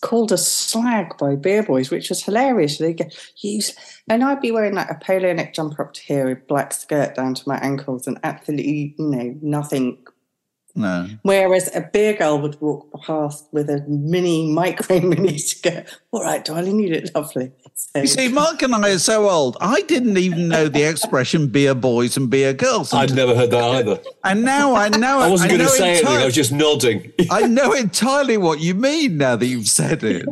called 0.00 0.30
a 0.32 0.38
slag 0.38 1.18
by 1.18 1.34
beer 1.34 1.62
boys, 1.64 1.90
which 1.90 2.08
was 2.08 2.22
hilarious. 2.22 2.78
They 2.78 2.92
get 2.94 3.12
used, 3.42 3.76
and 4.08 4.22
I'd 4.22 4.40
be 4.40 4.52
wearing 4.52 4.74
like 4.74 4.90
a 4.90 4.94
polo 5.04 5.32
neck 5.32 5.54
jumper 5.54 5.82
up 5.82 5.92
to 5.94 6.02
here, 6.02 6.30
a 6.30 6.36
black 6.36 6.72
skirt 6.72 7.16
down 7.16 7.34
to 7.34 7.48
my 7.48 7.58
ankles, 7.58 8.06
and 8.06 8.16
absolutely, 8.22 8.94
you 8.96 9.04
know, 9.10 9.34
nothing 9.42 9.98
No. 10.76 11.08
Whereas 11.22 11.74
a 11.74 11.80
beer 11.80 12.12
girl 12.14 12.38
would 12.40 12.60
walk 12.60 12.88
past 13.02 13.48
with 13.50 13.70
a 13.70 13.82
mini 13.88 14.52
micro 14.52 15.00
mini 15.12 15.38
skirt. 15.38 15.86
All 16.12 16.22
right, 16.22 16.44
darling, 16.44 16.78
you 16.80 16.94
look 16.94 17.04
lovely. 17.14 17.52
So, 17.74 18.00
You 18.00 18.06
see, 18.06 18.28
Mark 18.28 18.62
and 18.62 18.74
I 18.74 18.90
are 18.90 18.98
so 18.98 19.28
old. 19.28 19.56
I 19.60 19.80
didn't 19.82 20.18
even 20.18 20.48
know 20.48 20.68
the 20.68 20.82
expression 20.82 21.48
beer 21.48 21.74
boys 21.74 22.16
and 22.16 22.28
beer 22.28 22.52
girls. 22.52 22.92
I'd 22.92 23.14
never 23.14 23.34
heard 23.34 23.50
that 23.50 23.64
either. 23.64 24.00
And 24.22 24.44
now 24.44 24.74
I 24.74 24.90
know 24.90 25.18
I 25.20 25.30
wasn't 25.30 25.50
going 25.50 25.60
to 25.60 25.66
know 25.66 25.72
say 25.72 25.90
anything. 25.90 26.08
I 26.08 26.24
was 26.24 26.34
just 26.34 26.52
nodding. 26.52 27.12
I 27.30 27.42
know 27.46 27.72
entirely 27.72 28.36
what 28.36 28.60
you 28.60 28.74
mean 28.74 29.16
now 29.16 29.36
that 29.36 29.46
you've 29.46 29.68
said 29.68 30.04
it. 30.04 30.26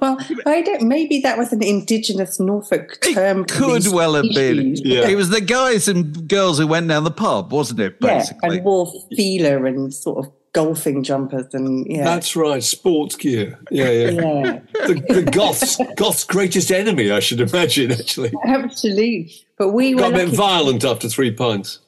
Well, 0.00 0.18
I 0.46 0.62
don't. 0.62 0.82
Maybe 0.82 1.20
that 1.20 1.38
was 1.38 1.52
an 1.52 1.62
indigenous 1.62 2.38
Norfolk 2.40 2.98
term. 3.14 3.42
It 3.42 3.48
could 3.48 3.86
well 3.88 4.14
have 4.14 4.26
been. 4.34 4.76
Yeah. 4.76 5.08
It 5.08 5.16
was 5.16 5.30
the 5.30 5.40
guys 5.40 5.88
and 5.88 6.28
girls 6.28 6.58
who 6.58 6.66
went 6.66 6.88
down 6.88 7.04
the 7.04 7.10
pub, 7.10 7.52
wasn't 7.52 7.80
it? 7.80 7.96
Yeah, 8.00 8.18
Basically. 8.18 8.56
and 8.56 8.64
wore 8.64 8.92
Fila 9.16 9.64
and 9.64 9.92
sort 9.92 10.26
of 10.26 10.32
golfing 10.52 11.04
jumpers 11.04 11.54
and 11.54 11.86
yeah. 11.88 12.02
That's 12.04 12.34
right, 12.34 12.62
sports 12.62 13.14
gear. 13.16 13.58
Yeah, 13.70 13.90
yeah. 13.90 14.10
yeah, 14.10 14.60
The, 14.86 15.04
the 15.22 15.30
Goths, 15.30 15.78
Goths' 15.96 16.24
greatest 16.24 16.72
enemy, 16.72 17.10
I 17.12 17.20
should 17.20 17.40
imagine. 17.40 17.92
Actually, 17.92 18.32
absolutely. 18.44 19.32
But 19.58 19.68
we 19.70 19.94
were 19.94 20.00
got 20.02 20.12
a 20.14 20.16
bit 20.26 20.28
violent 20.30 20.84
after 20.84 21.08
three 21.08 21.30
pints. 21.30 21.78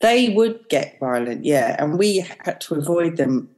they 0.00 0.28
would 0.30 0.68
get 0.68 0.98
violent, 1.00 1.44
yeah, 1.46 1.74
and 1.78 1.98
we 1.98 2.18
had 2.44 2.60
to 2.62 2.74
avoid 2.74 3.16
them. 3.16 3.48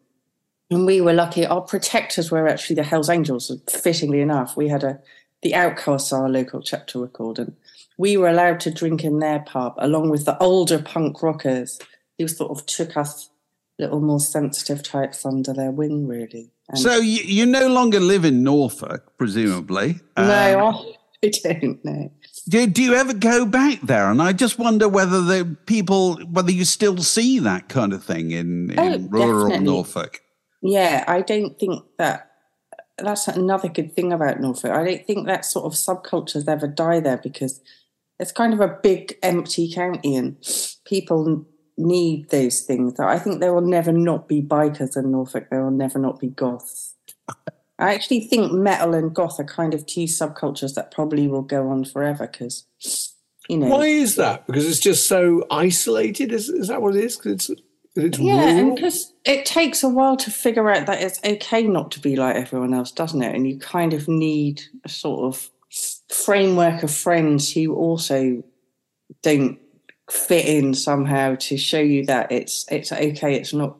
And 0.70 0.84
we 0.84 1.00
were 1.00 1.14
lucky. 1.14 1.46
Our 1.46 1.62
protectors 1.62 2.30
were 2.30 2.46
actually 2.46 2.76
the 2.76 2.82
Hell's 2.82 3.08
Angels. 3.08 3.50
Fittingly 3.70 4.20
enough, 4.20 4.56
we 4.56 4.68
had 4.68 4.84
a 4.84 5.00
the 5.42 5.54
Outcasts, 5.54 6.12
our 6.12 6.28
local 6.28 6.60
chapter 6.60 6.98
were 6.98 7.06
called, 7.08 7.38
and 7.38 7.54
we 7.96 8.16
were 8.16 8.28
allowed 8.28 8.58
to 8.60 8.72
drink 8.72 9.04
in 9.04 9.20
their 9.20 9.38
pub 9.40 9.75
along 9.78 10.10
with 10.10 10.25
the 10.25 10.37
older 10.42 10.80
punk 10.80 11.22
rockers 11.22 11.78
who 12.18 12.26
sort 12.26 12.50
of 12.50 12.66
took 12.66 12.96
us 12.96 13.30
little 13.78 14.00
more 14.00 14.18
sensitive 14.18 14.82
types 14.82 15.25
under 15.25 15.52
their 15.52 15.70
wing, 15.70 16.08
really. 16.08 16.50
And 16.68 16.78
so 16.78 16.96
you, 16.96 17.22
you 17.22 17.46
no 17.46 17.68
longer 17.68 18.00
live 18.00 18.25
in 18.25 18.42
Norfolk, 18.42 19.16
presumably. 19.16 20.00
Um, 20.16 20.26
no, 20.26 20.84
I 21.22 21.28
don't 21.44 21.84
know. 21.84 22.10
do, 22.48 22.66
do 22.66 22.82
you 22.82 22.94
ever 22.94 23.14
go 23.14 23.46
back 23.46 23.80
there? 23.82 24.10
And 24.10 24.20
I 24.20 24.32
just 24.32 24.58
wonder 24.58 24.88
whether 24.88 25.22
the 25.22 25.56
people, 25.66 26.16
whether 26.26 26.50
you 26.50 26.64
still 26.64 26.98
see 26.98 27.38
that 27.38 27.68
kind 27.68 27.92
of 27.92 28.02
thing 28.02 28.32
in, 28.32 28.72
in 28.72 28.78
Oh, 28.78 28.98
rural 29.08 29.48
definitely. 29.50 29.66
Norfolk. 29.66 30.20
Yeah, 30.60 31.04
I 31.06 31.22
don't 31.22 31.58
think 31.58 31.84
that 31.98 32.30
that's 32.98 33.28
another 33.28 33.68
good 33.68 33.94
thing 33.94 34.12
about 34.12 34.40
Norfolk. 34.40 34.72
I 34.72 34.84
don't 34.84 35.06
think 35.06 35.26
that 35.26 35.44
sort 35.44 35.66
of 35.66 35.72
subcultures 35.72 36.48
ever 36.48 36.66
die 36.66 37.00
there 37.00 37.18
because 37.18 37.60
it's 38.18 38.32
kind 38.32 38.52
of 38.52 38.60
a 38.60 38.78
big 38.82 39.16
empty 39.22 39.72
county 39.72 40.16
and 40.16 40.36
people 40.84 41.46
need 41.76 42.30
those 42.30 42.62
things. 42.62 42.98
I 42.98 43.18
think 43.18 43.40
there 43.40 43.54
will 43.54 43.60
never 43.60 43.92
not 43.92 44.28
be 44.28 44.42
bikers 44.42 44.96
in 44.96 45.12
Norfolk. 45.12 45.48
There 45.50 45.62
will 45.62 45.70
never 45.70 45.98
not 45.98 46.18
be 46.18 46.28
goths. 46.28 46.96
I 47.78 47.94
actually 47.94 48.20
think 48.20 48.52
metal 48.52 48.94
and 48.94 49.14
goth 49.14 49.38
are 49.38 49.44
kind 49.44 49.72
of 49.72 49.86
two 49.86 50.04
subcultures 50.04 50.74
that 50.74 50.90
probably 50.90 51.28
will 51.28 51.42
go 51.42 51.68
on 51.68 51.84
forever 51.84 52.26
because, 52.26 52.64
you 53.48 53.56
know. 53.56 53.68
Why 53.68 53.86
is 53.86 54.16
that? 54.16 54.48
Because 54.48 54.68
it's 54.68 54.80
just 54.80 55.06
so 55.06 55.46
isolated. 55.48 56.32
Is, 56.32 56.48
is 56.48 56.66
that 56.68 56.82
what 56.82 56.96
it 56.96 57.04
is? 57.04 57.16
Because 57.16 57.50
it's, 57.50 57.62
it's 57.99 58.19
Yeah, 58.19 58.49
and 58.49 58.75
because 58.75 59.12
it 59.25 59.45
takes 59.45 59.83
a 59.83 59.88
while 59.88 60.17
to 60.19 60.31
figure 60.31 60.71
out 60.71 60.87
that 60.87 61.02
it's 61.02 61.21
okay 61.25 61.62
not 61.64 61.90
to 61.93 62.00
be 62.00 62.17
like 62.17 62.37
everyone 62.37 62.75
else, 62.75 62.93
doesn't 62.93 63.23
it? 63.23 63.35
And 63.35 63.49
you 63.49 63.59
kind 63.59 63.93
of 63.93 64.09
need 64.09 64.62
a 64.85 64.88
sort 64.88 65.35
of 65.35 65.50
framework 66.09 66.83
of 66.83 66.90
friends 66.90 67.52
who 67.52 67.75
also 67.75 68.43
don't 69.23 69.59
fit 70.11 70.47
in 70.47 70.75
somehow 70.75 71.35
to 71.37 71.57
show 71.57 71.81
you 71.81 72.07
that 72.07 72.33
it's 72.33 72.67
it's 72.71 72.93
okay. 72.93 73.35
It's 73.35 73.52
not 73.52 73.76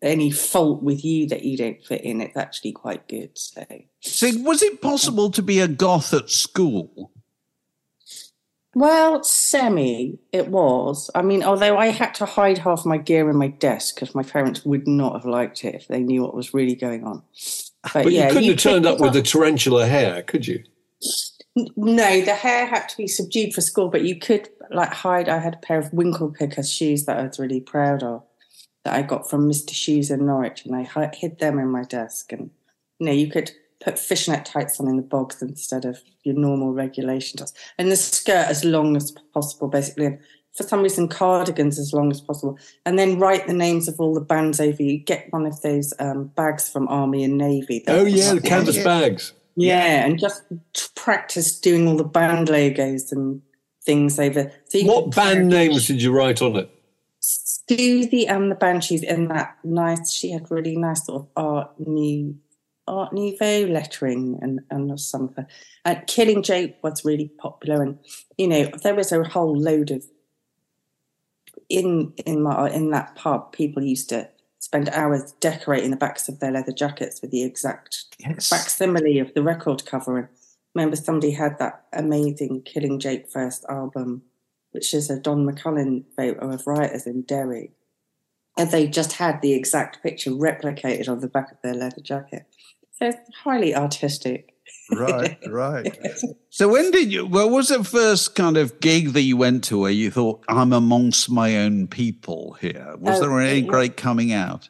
any 0.00 0.30
fault 0.30 0.82
with 0.82 1.04
you 1.04 1.26
that 1.28 1.44
you 1.44 1.56
don't 1.56 1.82
fit 1.84 2.02
in. 2.02 2.20
It's 2.20 2.36
actually 2.36 2.72
quite 2.72 3.08
good. 3.08 3.36
So 3.36 3.64
So 4.00 4.30
was 4.38 4.62
it 4.62 4.80
possible 4.80 5.30
to 5.32 5.42
be 5.42 5.60
a 5.60 5.68
goth 5.68 6.14
at 6.14 6.30
school? 6.30 7.10
Well, 8.74 9.22
semi, 9.22 10.18
it 10.32 10.48
was. 10.48 11.10
I 11.14 11.22
mean, 11.22 11.42
although 11.44 11.78
I 11.78 11.86
had 11.86 12.14
to 12.16 12.26
hide 12.26 12.58
half 12.58 12.84
my 12.84 12.98
gear 12.98 13.30
in 13.30 13.36
my 13.36 13.48
desk 13.48 13.94
because 13.94 14.14
my 14.14 14.22
parents 14.22 14.64
would 14.64 14.88
not 14.88 15.14
have 15.14 15.24
liked 15.24 15.64
it 15.64 15.74
if 15.74 15.88
they 15.88 16.00
knew 16.00 16.22
what 16.22 16.34
was 16.34 16.52
really 16.52 16.74
going 16.74 17.04
on. 17.04 17.22
But, 17.92 18.04
But 18.04 18.12
yeah, 18.12 18.26
you 18.26 18.32
couldn't 18.32 18.48
have 18.50 18.58
turned 18.58 18.86
up 18.86 19.00
with 19.00 19.12
the 19.12 19.22
tarantula 19.22 19.86
hair, 19.86 20.22
could 20.22 20.46
you? 20.46 20.64
No, 21.76 22.20
the 22.20 22.34
hair 22.34 22.66
had 22.66 22.88
to 22.88 22.96
be 22.96 23.06
subdued 23.06 23.54
for 23.54 23.60
school, 23.60 23.88
but 23.88 24.02
you 24.02 24.18
could 24.18 24.48
like 24.70 24.92
hide. 24.92 25.28
I 25.28 25.38
had 25.38 25.54
a 25.54 25.58
pair 25.58 25.78
of 25.78 25.92
winkle 25.92 26.30
picker 26.30 26.64
shoes 26.64 27.04
that 27.04 27.18
I 27.18 27.26
was 27.26 27.38
really 27.38 27.60
proud 27.60 28.02
of 28.02 28.24
that 28.84 28.94
I 28.94 29.02
got 29.02 29.30
from 29.30 29.48
Mr. 29.48 29.72
Shoes 29.72 30.10
in 30.10 30.26
Norwich, 30.26 30.64
and 30.64 30.74
I 30.74 31.10
hid 31.14 31.38
them 31.38 31.60
in 31.60 31.68
my 31.68 31.84
desk. 31.84 32.32
And 32.32 32.50
you 32.98 33.06
know, 33.06 33.12
you 33.12 33.30
could 33.30 33.52
put 33.84 33.98
fishnet 33.98 34.46
tights 34.46 34.80
on 34.80 34.88
in 34.88 34.96
the 34.96 35.02
bogs 35.02 35.42
instead 35.42 35.84
of 35.84 36.00
your 36.24 36.34
normal 36.34 36.72
regulation 36.72 37.38
tops, 37.38 37.52
and 37.78 37.90
the 37.90 37.96
skirt 37.96 38.46
as 38.48 38.64
long 38.64 38.96
as 38.96 39.12
possible, 39.32 39.68
basically. 39.68 40.06
And 40.06 40.18
for 40.56 40.62
some 40.62 40.82
reason, 40.82 41.08
cardigans 41.08 41.78
as 41.78 41.92
long 41.92 42.10
as 42.10 42.20
possible, 42.20 42.58
and 42.86 42.98
then 42.98 43.18
write 43.18 43.46
the 43.46 43.52
names 43.52 43.86
of 43.88 44.00
all 44.00 44.14
the 44.14 44.20
bands 44.20 44.60
over 44.60 44.82
you. 44.82 44.98
Get 44.98 45.26
one 45.30 45.46
of 45.46 45.60
those 45.60 45.92
um, 45.98 46.28
bags 46.28 46.68
from 46.68 46.88
Army 46.88 47.24
and 47.24 47.36
Navy. 47.36 47.82
that 47.86 47.98
Oh 47.98 48.04
yeah, 48.04 48.34
the 48.34 48.40
canvas 48.40 48.82
bags. 48.82 49.32
yeah, 49.56 50.06
and 50.06 50.18
just 50.18 50.42
practice 50.94 51.58
doing 51.58 51.86
all 51.86 51.96
the 51.96 52.04
band 52.04 52.48
logos 52.48 53.12
and 53.12 53.42
things 53.84 54.18
over. 54.18 54.50
So 54.68 54.80
What 54.84 55.14
band 55.14 55.48
names 55.48 55.86
did 55.86 56.02
you 56.02 56.12
write 56.12 56.40
on 56.40 56.56
it? 56.56 56.70
Siouxsie 57.20 58.28
and 58.28 58.50
the 58.50 58.54
Banshees 58.54 59.02
in 59.02 59.28
that 59.28 59.56
nice. 59.64 60.12
She 60.12 60.30
had 60.30 60.50
really 60.50 60.76
nice 60.76 61.06
sort 61.06 61.22
of 61.22 61.28
art 61.36 61.70
new 61.78 62.36
art 62.86 63.12
nouveau 63.12 63.66
lettering 63.66 64.38
and 64.42 64.60
and 64.70 64.98
some 65.00 65.24
of 65.24 65.36
her. 65.36 65.46
And 65.84 66.06
Killing 66.06 66.42
Joke 66.42 66.74
was 66.82 67.04
really 67.04 67.28
popular, 67.38 67.82
and 67.82 67.98
you 68.38 68.48
know 68.48 68.66
there 68.82 68.94
was 68.94 69.12
a 69.12 69.24
whole 69.24 69.56
load 69.56 69.90
of 69.90 70.04
in 71.68 72.12
in 72.26 72.42
my 72.42 72.70
in 72.70 72.90
that 72.90 73.14
pub. 73.16 73.52
People 73.52 73.82
used 73.82 74.08
to 74.10 74.28
spend 74.58 74.88
hours 74.90 75.32
decorating 75.40 75.90
the 75.90 75.96
backs 75.96 76.28
of 76.28 76.40
their 76.40 76.50
leather 76.50 76.72
jackets 76.72 77.20
with 77.20 77.30
the 77.30 77.42
exact 77.42 78.06
Yes. 78.18 78.48
facsimile 78.48 79.18
of 79.18 79.34
the 79.34 79.42
record 79.42 79.84
cover. 79.84 80.18
And 80.18 80.28
remember, 80.74 80.96
somebody 80.96 81.32
had 81.32 81.58
that 81.58 81.84
amazing 81.92 82.62
Killing 82.62 82.98
Joke 82.98 83.28
first 83.28 83.64
album, 83.68 84.22
which 84.70 84.94
is 84.94 85.10
a 85.10 85.20
Don 85.20 85.46
McCullin 85.46 86.04
photo 86.16 86.50
of 86.50 86.66
rioters 86.66 87.06
in 87.06 87.22
Derry. 87.22 87.72
And 88.56 88.70
they 88.70 88.86
just 88.86 89.12
had 89.14 89.42
the 89.42 89.52
exact 89.52 90.02
picture 90.02 90.30
replicated 90.30 91.08
on 91.08 91.20
the 91.20 91.28
back 91.28 91.50
of 91.50 91.58
their 91.62 91.74
leather 91.74 92.00
jacket. 92.00 92.46
So 92.94 93.06
it's 93.06 93.18
highly 93.42 93.74
artistic. 93.74 94.50
Right, 94.90 95.38
right. 95.50 95.98
So 96.50 96.68
when 96.68 96.90
did 96.90 97.12
you? 97.12 97.26
What 97.26 97.50
was 97.50 97.68
the 97.68 97.82
first 97.84 98.34
kind 98.34 98.56
of 98.56 98.80
gig 98.80 99.12
that 99.14 99.22
you 99.22 99.36
went 99.36 99.64
to 99.64 99.80
where 99.80 99.90
you 99.90 100.10
thought 100.10 100.44
I'm 100.48 100.72
amongst 100.72 101.30
my 101.30 101.56
own 101.58 101.86
people 101.88 102.56
here? 102.60 102.94
Was 102.98 103.18
Oh, 103.18 103.20
there 103.22 103.40
any 103.40 103.60
it 103.60 103.62
was- 103.66 103.70
great 103.70 103.96
coming 103.96 104.32
out? 104.32 104.68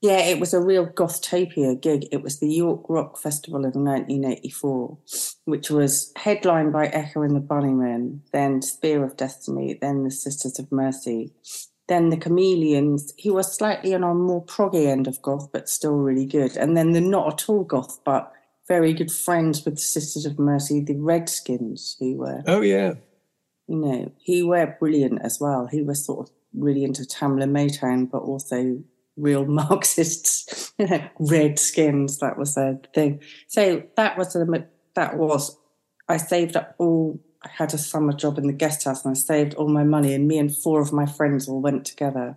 Yeah, 0.00 0.18
it 0.20 0.38
was 0.38 0.54
a 0.54 0.60
real 0.60 0.86
Gothtopia 0.86 1.80
gig. 1.82 2.06
It 2.12 2.22
was 2.22 2.38
the 2.38 2.48
York 2.48 2.84
Rock 2.88 3.18
Festival 3.18 3.64
of 3.66 3.74
1984, 3.74 4.96
which 5.44 5.70
was 5.70 6.12
headlined 6.14 6.72
by 6.72 6.86
Echo 6.86 7.22
and 7.22 7.34
the 7.34 7.40
Bunnymen, 7.40 8.20
then 8.32 8.62
Spear 8.62 9.02
of 9.04 9.16
Destiny, 9.16 9.76
then 9.80 10.04
the 10.04 10.12
Sisters 10.12 10.60
of 10.60 10.70
Mercy, 10.70 11.32
then 11.88 12.10
the 12.10 12.16
Chameleons, 12.16 13.12
who 13.22 13.34
were 13.34 13.42
slightly 13.42 13.94
on 13.94 14.04
a 14.04 14.14
more 14.14 14.44
proggy 14.44 14.86
end 14.86 15.06
of 15.06 15.20
goth, 15.22 15.50
but 15.52 15.68
still 15.68 15.96
really 15.96 16.26
good, 16.26 16.56
and 16.56 16.76
then 16.76 16.92
the 16.92 17.00
not 17.00 17.42
at 17.42 17.48
all 17.48 17.64
goth, 17.64 18.00
but 18.04 18.32
very 18.66 18.92
good 18.92 19.10
friends 19.10 19.64
with 19.64 19.76
the 19.76 19.80
Sisters 19.80 20.26
of 20.26 20.38
Mercy, 20.38 20.80
the 20.80 20.96
Redskins, 20.96 21.96
who 21.98 22.18
were 22.18 22.42
Oh 22.46 22.60
yeah. 22.60 22.94
you 23.66 23.76
know, 23.76 24.12
he 24.18 24.42
were 24.42 24.76
brilliant 24.78 25.20
as 25.22 25.38
well. 25.40 25.66
He 25.66 25.82
was 25.82 26.04
sort 26.04 26.28
of 26.28 26.34
really 26.54 26.84
into 26.84 27.02
Tamla 27.02 27.44
Motown, 27.48 28.10
but 28.10 28.18
also 28.18 28.82
real 29.16 29.44
Marxists, 29.46 30.72
Redskins. 31.18 32.18
That 32.18 32.38
was 32.38 32.54
their 32.54 32.78
thing. 32.94 33.20
So 33.48 33.82
that 33.96 34.18
was 34.18 34.36
a 34.36 34.44
that 34.94 35.16
was. 35.16 35.56
I 36.10 36.16
saved 36.16 36.56
up 36.56 36.74
all 36.78 37.20
I 37.42 37.48
had 37.48 37.72
a 37.72 37.78
summer 37.78 38.12
job 38.12 38.38
in 38.38 38.46
the 38.46 38.52
guest 38.52 38.84
house 38.84 39.04
and 39.04 39.12
I 39.12 39.14
saved 39.18 39.54
all 39.54 39.68
my 39.68 39.84
money, 39.84 40.12
and 40.14 40.26
me 40.26 40.38
and 40.38 40.54
four 40.54 40.80
of 40.80 40.92
my 40.92 41.06
friends 41.06 41.48
all 41.48 41.60
went 41.60 41.84
together. 41.84 42.36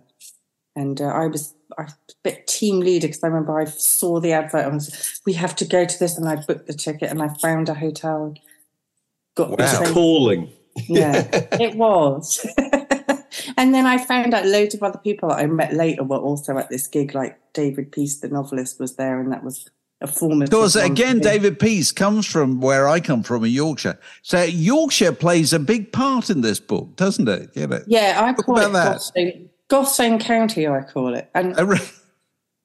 And 0.76 1.00
uh, 1.00 1.06
I 1.06 1.26
was 1.26 1.54
I 1.76 1.82
was 1.84 1.92
a 1.92 2.14
bit 2.22 2.46
team 2.46 2.80
leader 2.80 3.08
because 3.08 3.24
I 3.24 3.28
remember 3.28 3.58
I 3.58 3.64
saw 3.64 4.20
the 4.20 4.32
advert 4.32 4.64
and 4.64 4.74
was, 4.74 5.20
we 5.26 5.32
have 5.34 5.56
to 5.56 5.64
go 5.64 5.84
to 5.84 5.98
this, 5.98 6.16
and 6.16 6.28
I 6.28 6.36
booked 6.36 6.66
the 6.66 6.74
ticket 6.74 7.10
and 7.10 7.22
I 7.22 7.28
found 7.28 7.68
a 7.68 7.74
hotel. 7.74 8.34
Got 9.34 9.56
the 9.56 9.64
It's 9.64 9.92
calling. 9.92 10.50
yeah, 10.88 11.28
it 11.60 11.74
was. 11.74 12.46
and 13.56 13.74
then 13.74 13.86
I 13.86 13.98
found 13.98 14.34
out 14.34 14.46
loads 14.46 14.74
of 14.74 14.82
other 14.82 14.98
people 14.98 15.30
that 15.30 15.38
I 15.38 15.46
met 15.46 15.72
later 15.72 16.04
were 16.04 16.18
also 16.18 16.56
at 16.58 16.68
this 16.68 16.86
gig, 16.86 17.14
like 17.14 17.38
David 17.52 17.90
Peace, 17.92 18.20
the 18.20 18.28
novelist, 18.28 18.78
was 18.78 18.96
there, 18.96 19.20
and 19.20 19.32
that 19.32 19.42
was 19.42 19.68
a 20.02 20.06
formative. 20.06 20.50
Because 20.50 20.76
again. 20.76 21.20
David 21.20 21.58
Peace 21.58 21.92
comes 21.92 22.26
from 22.26 22.60
where 22.60 22.88
I 22.88 23.00
come 23.00 23.22
from 23.22 23.44
in 23.44 23.50
Yorkshire. 23.52 23.98
So 24.22 24.42
Yorkshire 24.42 25.12
plays 25.12 25.52
a 25.52 25.58
big 25.58 25.92
part 25.92 26.30
in 26.30 26.40
this 26.40 26.60
book, 26.60 26.96
doesn't 26.96 27.28
it? 27.28 27.54
Know? 27.56 27.80
Yeah, 27.86 28.20
I 28.22 28.32
call 28.32 28.58
it 28.58 28.68
about 28.68 28.72
that. 28.72 28.92
Goth's 28.92 29.12
Own, 29.16 29.48
Gothstone 29.68 30.18
County. 30.18 30.66
I 30.66 30.82
call 30.82 31.14
it, 31.14 31.30
and 31.34 31.54
oh, 31.56 31.60
I 31.60 31.62
re- 31.62 31.90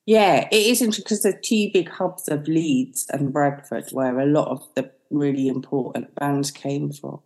yeah, 0.06 0.48
it 0.52 0.66
is 0.66 0.82
interesting 0.82 1.04
because 1.04 1.24
the 1.24 1.34
two 1.34 1.70
big 1.74 1.90
hubs 1.90 2.28
of 2.28 2.48
Leeds 2.48 3.06
and 3.12 3.32
Bradford, 3.32 3.90
where 3.92 4.20
a 4.20 4.26
lot 4.26 4.48
of 4.48 4.68
the 4.76 4.92
really 5.10 5.48
important 5.48 6.14
bands 6.16 6.52
came 6.52 6.92
from. 6.92 7.20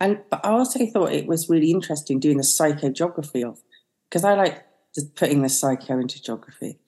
And 0.00 0.20
but 0.30 0.44
I 0.44 0.50
also 0.50 0.84
thought 0.86 1.12
it 1.12 1.26
was 1.26 1.48
really 1.48 1.70
interesting 1.70 2.20
doing 2.20 2.36
the 2.36 2.42
psychogeography 2.42 3.48
of 3.48 3.60
because 4.08 4.24
I 4.24 4.34
like 4.34 4.64
just 4.94 5.14
putting 5.14 5.42
the 5.42 5.48
psycho 5.48 5.98
into 5.98 6.22
geography. 6.22 6.78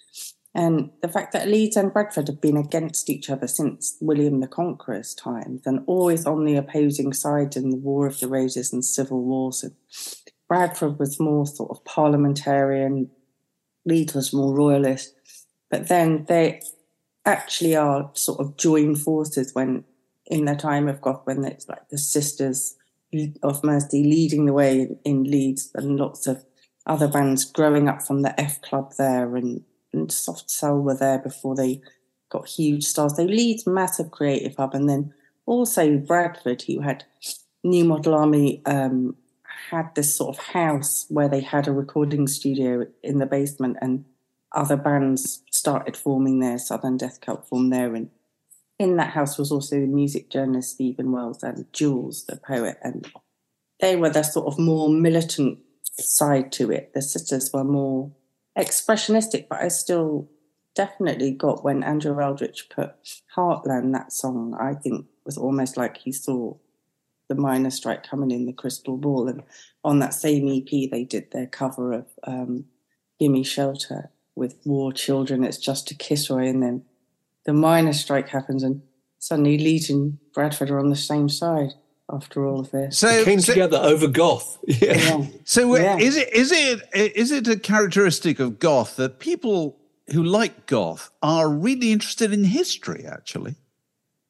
And 0.58 0.90
the 1.02 1.08
fact 1.08 1.32
that 1.34 1.46
Leeds 1.46 1.76
and 1.76 1.92
Bradford 1.92 2.26
have 2.26 2.40
been 2.40 2.56
against 2.56 3.08
each 3.08 3.30
other 3.30 3.46
since 3.46 3.96
William 4.00 4.40
the 4.40 4.48
Conqueror's 4.48 5.14
times 5.14 5.62
and 5.64 5.84
always 5.86 6.26
on 6.26 6.44
the 6.44 6.56
opposing 6.56 7.12
sides 7.12 7.56
in 7.56 7.70
the 7.70 7.76
War 7.76 8.08
of 8.08 8.18
the 8.18 8.26
Roses 8.26 8.72
and 8.72 8.84
Civil 8.84 9.22
Wars. 9.22 9.62
And 9.62 9.76
Bradford 10.48 10.98
was 10.98 11.20
more 11.20 11.46
sort 11.46 11.70
of 11.70 11.84
parliamentarian, 11.84 13.08
Leeds 13.84 14.14
was 14.14 14.32
more 14.32 14.52
royalist. 14.52 15.14
But 15.70 15.86
then 15.86 16.24
they 16.26 16.60
actually 17.24 17.76
are 17.76 18.10
sort 18.14 18.40
of 18.40 18.56
joined 18.56 19.00
forces 19.00 19.54
when, 19.54 19.84
in 20.26 20.46
the 20.46 20.56
time 20.56 20.88
of 20.88 21.00
Goth, 21.00 21.20
when 21.22 21.44
it's 21.44 21.68
like 21.68 21.88
the 21.88 21.98
Sisters 21.98 22.74
of 23.44 23.62
Mercy 23.62 24.02
leading 24.02 24.46
the 24.46 24.52
way 24.52 24.88
in 25.04 25.22
Leeds 25.22 25.70
and 25.76 26.00
lots 26.00 26.26
of 26.26 26.44
other 26.84 27.06
bands 27.06 27.44
growing 27.44 27.88
up 27.88 28.02
from 28.02 28.22
the 28.22 28.40
F 28.40 28.60
Club 28.60 28.94
there 28.98 29.36
and, 29.36 29.62
and 29.92 30.10
Soft 30.12 30.50
Cell 30.50 30.78
were 30.78 30.96
there 30.96 31.18
before 31.18 31.54
they 31.54 31.80
got 32.30 32.48
huge 32.48 32.84
stars. 32.84 33.14
They 33.14 33.26
lead 33.26 33.60
massive 33.66 34.10
creative 34.10 34.56
hub, 34.56 34.74
and 34.74 34.88
then 34.88 35.14
also 35.46 35.96
Bradford, 35.98 36.62
who 36.62 36.80
had 36.80 37.04
New 37.64 37.84
Model 37.84 38.14
Army, 38.14 38.62
um, 38.66 39.16
had 39.70 39.94
this 39.94 40.14
sort 40.14 40.36
of 40.36 40.44
house 40.44 41.06
where 41.08 41.28
they 41.28 41.40
had 41.40 41.66
a 41.66 41.72
recording 41.72 42.26
studio 42.26 42.86
in 43.02 43.18
the 43.18 43.26
basement, 43.26 43.76
and 43.80 44.04
other 44.52 44.76
bands 44.76 45.42
started 45.50 45.96
forming 45.96 46.40
there. 46.40 46.58
Southern 46.58 46.96
Death 46.96 47.20
Cult 47.20 47.46
formed 47.48 47.72
there, 47.72 47.94
and 47.94 48.10
in 48.78 48.96
that 48.96 49.10
house 49.10 49.38
was 49.38 49.50
also 49.50 49.76
the 49.80 49.86
music 49.86 50.30
journalist 50.30 50.72
Stephen 50.72 51.12
Wells 51.12 51.42
and 51.42 51.70
Jules, 51.72 52.24
the 52.26 52.36
poet, 52.36 52.78
and 52.82 53.10
they 53.80 53.96
were 53.96 54.10
the 54.10 54.22
sort 54.22 54.46
of 54.46 54.58
more 54.58 54.88
militant 54.88 55.58
side 55.82 56.52
to 56.52 56.70
it. 56.70 56.92
The 56.94 57.02
sisters 57.02 57.50
were 57.52 57.64
more 57.64 58.12
expressionistic, 58.58 59.46
but 59.48 59.62
I 59.62 59.68
still 59.68 60.28
definitely 60.74 61.30
got 61.30 61.64
when 61.64 61.82
Andrew 61.82 62.20
Eldritch 62.20 62.68
put 62.68 62.92
Heartland, 63.36 63.92
that 63.92 64.12
song, 64.12 64.56
I 64.60 64.74
think 64.74 65.06
was 65.24 65.38
almost 65.38 65.76
like 65.76 65.98
he 65.98 66.12
saw 66.12 66.54
the 67.28 67.34
miner 67.34 67.70
strike 67.70 68.08
coming 68.08 68.30
in 68.30 68.46
the 68.46 68.52
crystal 68.52 68.96
ball. 68.96 69.28
And 69.28 69.42
on 69.84 69.98
that 69.98 70.14
same 70.14 70.48
EP, 70.48 70.90
they 70.90 71.04
did 71.04 71.30
their 71.30 71.46
cover 71.46 71.92
of 71.92 72.06
um, 72.24 72.64
Gimme 73.18 73.44
Shelter 73.44 74.10
with 74.34 74.58
War 74.64 74.92
Children, 74.92 75.44
It's 75.44 75.58
Just 75.58 75.90
a 75.90 75.94
Kiss 75.94 76.30
Away. 76.30 76.48
And 76.48 76.62
then 76.62 76.84
the 77.44 77.52
miner 77.52 77.92
strike 77.92 78.28
happens, 78.28 78.62
and 78.62 78.82
suddenly 79.18 79.58
Leeds 79.58 79.90
and 79.90 80.18
Bradford 80.32 80.70
are 80.70 80.78
on 80.78 80.90
the 80.90 80.96
same 80.96 81.28
side 81.28 81.74
after 82.10 82.46
all 82.46 82.60
of 82.60 82.70
this. 82.70 82.98
so, 82.98 83.08
it 83.08 83.24
Came 83.24 83.40
so, 83.40 83.52
together 83.52 83.78
over 83.78 84.08
goth. 84.08 84.58
Yeah. 84.66 84.96
Yeah. 84.96 85.26
so 85.44 85.74
uh, 85.74 85.78
Yeah. 85.78 85.98
is 85.98 86.16
it 86.16 86.32
is 86.32 86.52
it 86.52 86.80
is 86.94 87.30
it 87.30 87.48
a 87.48 87.58
characteristic 87.58 88.38
of 88.40 88.58
goth 88.58 88.96
that 88.96 89.18
people 89.18 89.76
who 90.12 90.22
like 90.22 90.66
goth 90.66 91.10
are 91.22 91.48
really 91.48 91.92
interested 91.92 92.32
in 92.32 92.44
history? 92.44 93.04
Actually, 93.06 93.56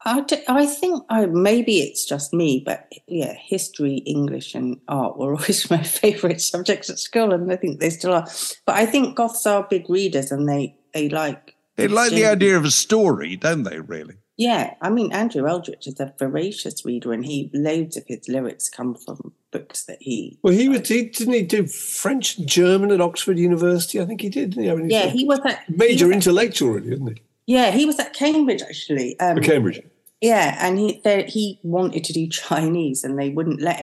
I 0.04 0.24
I 0.48 0.66
think 0.66 1.04
I, 1.08 1.26
maybe 1.26 1.80
it's 1.80 2.04
just 2.04 2.32
me, 2.32 2.62
but 2.64 2.90
yeah, 3.06 3.34
history, 3.34 3.96
English, 4.06 4.54
and 4.54 4.80
art 4.88 5.16
were 5.18 5.34
always 5.36 5.70
my 5.70 5.82
favourite 5.82 6.40
subjects 6.40 6.90
at 6.90 6.98
school, 6.98 7.32
and 7.32 7.52
I 7.52 7.56
think 7.56 7.80
they 7.80 7.90
still 7.90 8.12
are. 8.12 8.26
But 8.66 8.76
I 8.76 8.86
think 8.86 9.16
Goths 9.16 9.46
are 9.46 9.66
big 9.68 9.88
readers, 9.88 10.32
and 10.32 10.48
they 10.48 10.74
they 10.94 11.08
like 11.08 11.54
they 11.76 11.88
like 11.88 12.10
the 12.10 12.26
idea 12.26 12.56
of 12.56 12.64
a 12.64 12.70
story, 12.70 13.36
don't 13.36 13.62
they? 13.64 13.80
Really? 13.80 14.16
Yeah, 14.38 14.74
I 14.80 14.88
mean 14.88 15.12
Andrew 15.12 15.46
Eldritch 15.48 15.86
is 15.88 15.98
a 15.98 16.14
voracious 16.18 16.84
reader, 16.84 17.12
and 17.12 17.26
he 17.26 17.50
loads 17.52 17.96
of 17.96 18.04
his 18.06 18.28
lyrics 18.28 18.68
come 18.70 18.94
from 18.94 19.32
books 19.50 19.84
that 19.86 19.98
he. 20.00 20.38
Well, 20.42 20.52
he 20.54 20.68
was. 20.68 20.88
He, 20.88 21.06
didn't 21.08 21.34
he 21.34 21.42
do 21.42 21.66
French 21.66 22.38
and 22.38 22.46
German 22.48 22.92
at 22.92 23.00
Oxford 23.00 23.36
University? 23.36 24.00
I 24.00 24.04
think 24.04 24.20
he 24.20 24.28
did. 24.28 24.50
Didn't 24.50 24.62
he? 24.64 24.70
I 24.70 24.74
mean, 24.76 24.90
Yeah, 24.90 25.06
he 25.08 25.24
was 25.24 25.40
at 25.44 25.64
he 25.66 25.74
major 25.74 26.06
was 26.06 26.12
at- 26.12 26.16
intellectual, 26.18 26.70
really, 26.70 26.92
isn't 26.92 27.06
he? 27.08 27.22
Yeah, 27.46 27.72
he 27.72 27.84
was 27.84 27.98
at 27.98 28.12
Cambridge 28.14 28.62
actually. 28.62 29.18
Um, 29.18 29.38
At 29.38 29.44
Cambridge. 29.44 29.82
Yeah, 30.20 30.56
and 30.60 30.78
he 30.78 31.00
they, 31.02 31.24
he 31.24 31.58
wanted 31.64 32.04
to 32.04 32.12
do 32.12 32.28
Chinese, 32.28 33.02
and 33.02 33.18
they 33.18 33.30
wouldn't 33.30 33.60
let 33.60 33.76
him. 33.76 33.82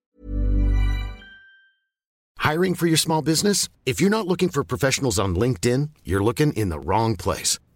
Hiring 2.37 2.75
for 2.75 2.87
your 2.87 2.97
small 2.97 3.21
business? 3.21 3.67
If 3.85 3.99
you're 3.99 4.09
not 4.09 4.27
looking 4.27 4.49
for 4.49 4.63
professionals 4.63 5.17
on 5.19 5.35
LinkedIn, 5.35 5.89
you're 6.03 6.23
looking 6.23 6.53
in 6.53 6.69
the 6.69 6.79
wrong 6.79 7.15
place. 7.15 7.59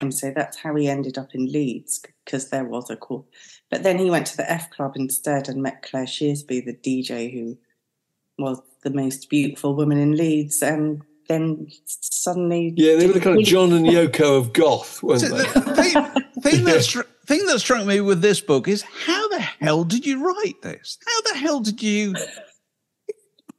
And 0.00 0.14
so 0.14 0.32
that's 0.34 0.58
how 0.58 0.74
he 0.76 0.88
ended 0.88 1.18
up 1.18 1.34
in 1.34 1.46
Leeds 1.52 2.00
because 2.24 2.48
there 2.48 2.64
was 2.64 2.88
a 2.88 2.96
call. 2.96 3.28
But 3.70 3.82
then 3.82 3.98
he 3.98 4.10
went 4.10 4.26
to 4.28 4.36
the 4.36 4.50
F 4.50 4.70
Club 4.70 4.92
instead 4.96 5.48
and 5.48 5.62
met 5.62 5.82
Claire 5.82 6.06
Shearsby, 6.06 6.64
the 6.64 6.74
DJ 6.74 7.32
who 7.32 7.58
was 8.38 8.60
the 8.82 8.90
most 8.90 9.28
beautiful 9.28 9.74
woman 9.74 9.98
in 9.98 10.16
Leeds. 10.16 10.62
And 10.62 11.02
then 11.28 11.66
suddenly. 11.84 12.72
Yeah, 12.76 12.96
they 12.96 13.06
were 13.06 13.12
the 13.12 13.20
kind 13.20 13.38
of 13.38 13.44
John 13.44 13.72
and 13.72 13.86
Yoko 13.86 14.38
of 14.38 14.52
goth, 14.54 15.02
weren't 15.02 15.20
So 15.20 15.28
they? 15.28 15.44
the 15.44 15.74
thing, 15.74 16.42
thing, 16.42 16.64
that 16.64 16.76
stru- 16.80 17.06
thing 17.26 17.44
that 17.46 17.58
struck 17.60 17.84
me 17.86 18.00
with 18.00 18.22
this 18.22 18.40
book 18.40 18.68
is 18.68 18.82
how 18.82 19.28
the 19.28 19.40
hell 19.40 19.84
did 19.84 20.06
you 20.06 20.26
write 20.26 20.62
this? 20.62 20.98
How 21.06 21.32
the 21.32 21.38
hell 21.38 21.60
did 21.60 21.82
you? 21.82 22.14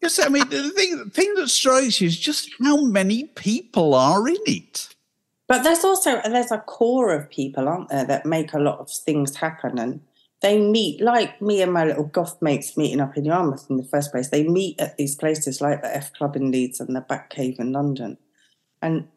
Yes, 0.01 0.19
I 0.19 0.29
mean 0.29 0.49
the 0.49 0.71
thing, 0.71 0.97
the 0.97 1.09
thing 1.11 1.35
that 1.35 1.49
strikes 1.49 2.01
you 2.01 2.07
is 2.07 2.17
just 2.17 2.49
how 2.63 2.81
many 2.85 3.25
people 3.25 3.93
are 3.93 4.27
in 4.27 4.37
it. 4.47 4.95
But 5.51 5.63
there's 5.63 5.83
also 5.83 6.21
there's 6.23 6.53
a 6.53 6.59
core 6.59 7.13
of 7.13 7.29
people, 7.29 7.67
aren't 7.67 7.89
there, 7.89 8.05
that 8.05 8.25
make 8.25 8.53
a 8.53 8.57
lot 8.57 8.79
of 8.79 8.89
things 8.89 9.35
happen, 9.35 9.77
and 9.77 9.99
they 10.41 10.61
meet 10.61 11.01
like 11.01 11.41
me 11.41 11.61
and 11.61 11.73
my 11.73 11.83
little 11.83 12.05
goth 12.05 12.41
mates 12.41 12.77
meeting 12.77 13.01
up 13.01 13.17
in 13.17 13.25
Yarmouth 13.25 13.69
in 13.69 13.75
the 13.75 13.83
first 13.83 14.13
place. 14.13 14.29
They 14.29 14.47
meet 14.47 14.79
at 14.79 14.95
these 14.95 15.13
places 15.13 15.59
like 15.59 15.81
the 15.81 15.93
F 15.93 16.13
Club 16.13 16.37
in 16.37 16.51
Leeds 16.51 16.79
and 16.79 16.95
the 16.95 17.01
Bat 17.01 17.31
Cave 17.31 17.57
in 17.59 17.73
London, 17.73 18.17
and 18.81 19.09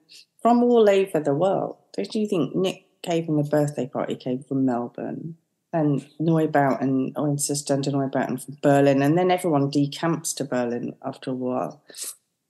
from 0.43 0.65
all 0.65 0.91
over 0.91 1.21
the 1.21 1.35
world. 1.35 1.77
Don't 1.97 2.13
you 2.17 2.27
think 2.27 2.57
Nick 2.57 2.87
Cave 3.03 3.29
and 3.29 3.39
the 3.39 3.49
birthday 3.49 3.87
party 3.87 4.17
came 4.17 4.43
from 4.43 4.65
Melbourne? 4.67 5.37
And 5.73 6.05
Neubauten, 6.21 7.13
or 7.15 7.29
Einstürzende 7.29 7.93
Neubauten 7.93 8.45
from 8.45 8.59
Berlin, 8.61 9.03
and 9.03 9.17
then 9.17 9.31
everyone 9.31 9.71
decamps 9.71 10.35
to 10.35 10.45
Berlin 10.45 10.97
after 11.05 11.31
a 11.31 11.35
while 11.35 11.81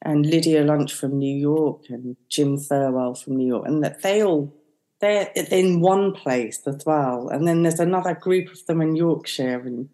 and 0.05 0.27
Lydia 0.27 0.63
Lunch 0.65 0.93
from 0.93 1.19
New 1.19 1.37
York 1.37 1.85
and 1.89 2.17
Jim 2.29 2.57
Thirlwell 2.57 3.15
from 3.23 3.37
New 3.37 3.47
York, 3.47 3.67
and 3.67 3.83
that 3.83 4.03
they 4.03 4.23
all 4.23 4.55
they're 5.01 5.31
in 5.51 5.81
one 5.81 6.13
place 6.13 6.61
as 6.67 6.85
well. 6.87 7.29
And 7.29 7.47
then 7.47 7.63
there's 7.63 7.81
another 7.81 8.15
group 8.15 8.51
of 8.51 8.65
them 8.67 8.81
in 8.81 8.97
Yorkshire 8.97 9.61
and 9.61 9.89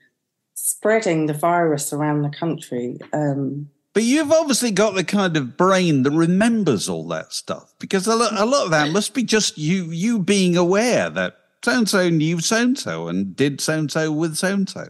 spreading 0.54 1.26
the 1.26 1.34
virus 1.34 1.92
around 1.92 2.22
the 2.22 2.30
country. 2.30 2.98
Um, 3.12 3.70
but 3.92 4.04
you've 4.04 4.30
obviously 4.30 4.70
got 4.70 4.94
the 4.94 5.02
kind 5.02 5.36
of 5.36 5.56
brain 5.56 6.04
that 6.04 6.12
remembers 6.12 6.88
all 6.88 7.08
that 7.08 7.32
stuff 7.32 7.74
because 7.80 8.06
a 8.06 8.14
lot, 8.14 8.38
a 8.38 8.44
lot 8.44 8.66
of 8.66 8.70
that 8.70 8.92
must 8.92 9.14
be 9.14 9.24
just 9.24 9.58
you 9.58 9.84
you 9.86 10.20
being 10.20 10.56
aware 10.56 11.10
that 11.10 11.36
so 11.64 11.76
and 11.76 11.88
so 11.88 12.08
knew 12.08 12.40
so 12.40 12.56
and 12.58 12.78
so 12.78 13.08
and 13.08 13.34
did 13.34 13.60
so 13.60 13.78
and 13.78 13.90
so 13.90 14.12
with 14.12 14.36
so 14.36 14.52
and 14.54 14.68
so. 14.68 14.88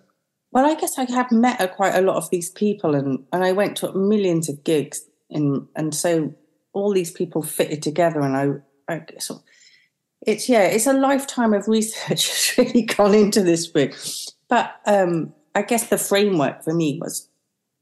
Well, 0.53 0.67
I 0.67 0.75
guess 0.75 0.99
I 0.99 1.11
have 1.11 1.31
met 1.31 1.77
quite 1.77 1.95
a 1.95 2.01
lot 2.01 2.17
of 2.17 2.29
these 2.31 2.51
people, 2.51 2.97
and, 2.97 3.25
and 3.33 3.45
I 3.45 3.53
went 3.53 3.77
to 3.79 3.93
millions 3.93 4.49
of 4.49 4.65
gigs 4.65 5.03
and 5.31 5.67
and 5.77 5.95
so 5.95 6.35
all 6.73 6.93
these 6.93 7.11
people 7.11 7.43
fitted 7.43 7.83
together 7.83 8.21
and 8.21 8.37
I, 8.89 8.93
I 8.93 9.03
so 9.19 9.43
it's 10.27 10.49
yeah 10.49 10.63
it's 10.63 10.87
a 10.87 10.93
lifetime 10.93 11.53
of 11.55 11.69
research 11.69 12.29
has 12.57 12.59
really 12.59 12.83
gone 12.83 13.15
into 13.15 13.43
this 13.43 13.67
book. 13.67 13.93
But 14.49 14.75
um 14.87 15.33
I 15.55 15.63
guess 15.63 15.89
the 15.89 15.99
framework 15.99 16.63
for 16.63 16.75
me 16.75 16.99
was 17.01 17.29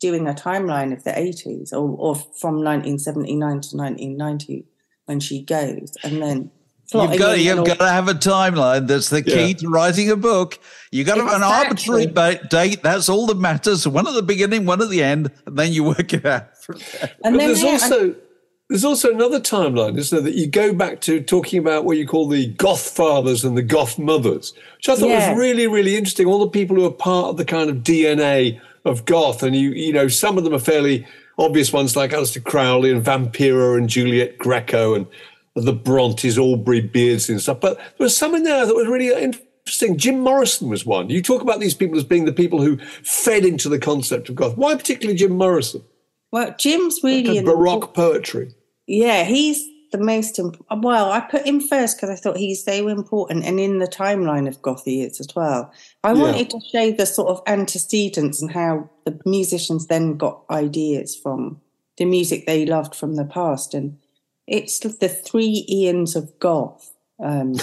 doing 0.00 0.28
a 0.28 0.32
timeline 0.32 0.92
of 0.92 1.04
the 1.04 1.11
80s 1.11 1.72
or, 1.72 1.90
or 1.98 2.14
from 2.14 2.62
1979 2.62 3.38
to 3.38 3.76
1990 3.76 4.64
when 5.06 5.18
she 5.20 5.42
goes 5.42 5.92
and 6.04 6.22
then 6.22 6.50
You've 6.94 7.18
got, 7.18 7.38
you've 7.38 7.66
got 7.66 7.79
to 7.81 7.88
have 7.88 8.09
a 8.09 8.14
timeline. 8.14 8.87
That's 8.87 9.11
the 9.11 9.22
key 9.22 9.48
yeah. 9.48 9.53
to 9.55 9.68
writing 9.68 10.11
a 10.11 10.16
book. 10.16 10.59
You've 10.90 11.07
got 11.07 11.16
to 11.16 11.24
have 11.24 11.35
an 11.35 11.42
arbitrary 11.42 12.07
date. 12.07 12.83
That's 12.83 13.11
all 13.11 13.27
that 13.27 13.37
matters. 13.37 13.87
One 13.87 14.09
at 14.09 14.14
the 14.14 14.22
beginning, 14.22 14.64
one 14.64 14.81
at 14.81 14.88
the 14.88 15.03
end, 15.03 15.31
and 15.44 15.59
then 15.59 15.72
you 15.72 15.85
work 15.98 16.14
it 16.14 16.24
out 16.24 16.57
from 16.57 16.79
there. 16.79 17.12
And 17.24 17.37
but 17.37 17.46
there's 17.46 17.62
also 17.62 18.14
there's 18.68 18.85
also 18.85 19.12
another 19.12 19.40
timeline, 19.40 19.98
isn't 19.98 20.16
there? 20.16 20.33
That 20.33 20.38
you 20.38 20.46
go 20.46 20.72
back 20.72 21.01
to 21.03 21.22
talking 21.22 21.59
about 21.59 21.85
what 21.85 21.98
you 21.98 22.07
call 22.07 22.29
the 22.29 22.46
goth 22.55 22.88
fathers 22.88 23.44
and 23.44 23.57
the 23.57 23.62
goth 23.62 23.98
mothers, 23.98 24.55
which 24.77 24.88
I 24.88 24.96
thought 24.96 25.09
yeah. 25.09 25.31
was 25.31 25.38
really, 25.38 25.66
really 25.66 25.96
interesting. 25.96 26.27
All 26.27 26.40
the 26.40 26.48
people 26.48 26.77
who 26.77 26.87
are 26.87 26.90
part 26.90 27.29
of 27.29 27.37
the 27.37 27.44
kind 27.44 27.68
of 27.68 27.77
DNA 27.79 28.61
of 28.87 29.05
goth, 29.05 29.42
and 29.42 29.55
you, 29.55 29.70
you 29.70 29.92
know, 29.92 30.09
some 30.09 30.38
of 30.38 30.44
them 30.44 30.55
are 30.55 30.59
fairly 30.59 31.07
obvious 31.38 31.72
ones 31.72 31.96
like 31.96 32.11
Aleister 32.11 32.42
Crowley 32.42 32.90
and 32.90 33.05
Vampira 33.05 33.77
and 33.77 33.88
Juliette 33.88 34.38
Gréco 34.38 34.96
and 34.96 35.07
the 35.64 35.73
Brontes, 35.73 36.38
Aubrey 36.38 36.81
Beardsley 36.81 37.35
and 37.35 37.42
stuff. 37.42 37.61
But 37.61 37.77
there 37.77 38.05
was 38.05 38.16
some 38.16 38.35
in 38.35 38.42
there 38.42 38.66
that 38.66 38.75
was 38.75 38.87
really 38.87 39.09
interesting. 39.23 39.97
Jim 39.97 40.21
Morrison 40.21 40.68
was 40.68 40.87
one. 40.87 41.11
You 41.11 41.23
talk 41.23 41.42
about 41.42 41.61
these 41.61 41.75
people 41.75 41.99
as 41.99 42.05
being 42.05 42.25
the 42.25 42.33
people 42.33 42.62
who 42.62 42.79
fed 43.03 43.44
into 43.44 43.68
the 43.68 43.79
concept 43.79 44.29
of 44.29 44.35
goth. 44.35 44.57
Why 44.57 44.75
particularly 44.75 45.18
Jim 45.18 45.33
Morrison? 45.33 45.83
Well, 46.31 46.55
Jim's 46.59 47.01
really 47.03 47.42
baroque 47.42 47.94
poetry. 47.94 48.55
Yeah, 48.87 49.25
he's 49.25 49.66
the 49.92 49.99
most 49.99 50.38
well. 50.71 51.11
I 51.11 51.21
put 51.21 51.47
him 51.47 51.61
first 51.61 51.97
because 51.97 52.11
I 52.11 52.16
thought 52.16 52.37
he's 52.37 52.64
so 52.64 52.88
important, 52.88 53.44
and 53.44 53.59
in 53.59 53.79
the 53.79 53.87
timeline 53.87 54.49
of 54.49 54.61
goth 54.62 54.85
he 54.85 55.03
is 55.03 55.21
as 55.21 55.29
well. 55.35 55.73
I 56.05 56.12
yeah. 56.12 56.21
wanted 56.21 56.51
to 56.51 56.61
show 56.73 56.90
the 56.90 57.07
sort 57.07 57.29
of 57.29 57.42
antecedents 57.47 58.42
and 58.42 58.51
how 58.51 58.90
the 59.05 59.18
musicians 59.25 59.87
then 59.87 60.16
got 60.16 60.44
ideas 60.51 61.16
from 61.16 61.61
the 61.97 62.05
music 62.05 62.47
they 62.47 62.66
loved 62.66 62.94
from 62.94 63.16
the 63.16 63.25
past, 63.25 63.75
and 63.75 63.99
it's 64.48 64.78
the 64.80 65.08
three 65.08 65.66
Ians 65.70 66.16
of 66.16 66.38
goth 66.38 66.94
um, 67.22 67.54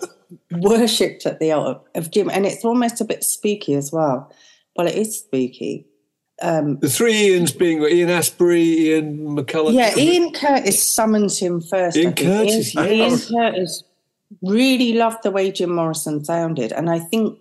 worshipped 0.52 1.26
at 1.26 1.40
the 1.40 1.52
altar 1.52 1.80
of 1.94 2.10
Jim, 2.10 2.30
and 2.30 2.46
it's 2.46 2.64
almost 2.64 3.00
a 3.00 3.04
bit 3.04 3.24
spooky 3.24 3.74
as 3.74 3.92
well. 3.92 4.32
Well, 4.76 4.86
it 4.86 4.94
is 4.94 5.18
spooky. 5.18 5.86
Um, 6.40 6.78
the 6.78 6.88
three 6.88 7.30
Ians 7.30 7.56
being 7.56 7.82
Ian 7.82 8.10
Astbury, 8.10 8.62
Ian 8.62 9.36
McCulloch. 9.36 9.74
Yeah, 9.74 9.96
Ian 9.96 10.32
Curtis 10.32 10.84
summons 10.84 11.38
him 11.38 11.60
first. 11.60 11.96
Ian 11.96 12.14
Curtis, 12.14 12.76
Ian, 12.76 12.86
Ian 12.86 13.18
Curtis 13.18 13.82
really 14.42 14.92
loved 14.92 15.24
the 15.24 15.32
way 15.32 15.50
Jim 15.50 15.74
Morrison 15.74 16.24
sounded, 16.24 16.72
and 16.72 16.88
I 16.88 17.00
think 17.00 17.38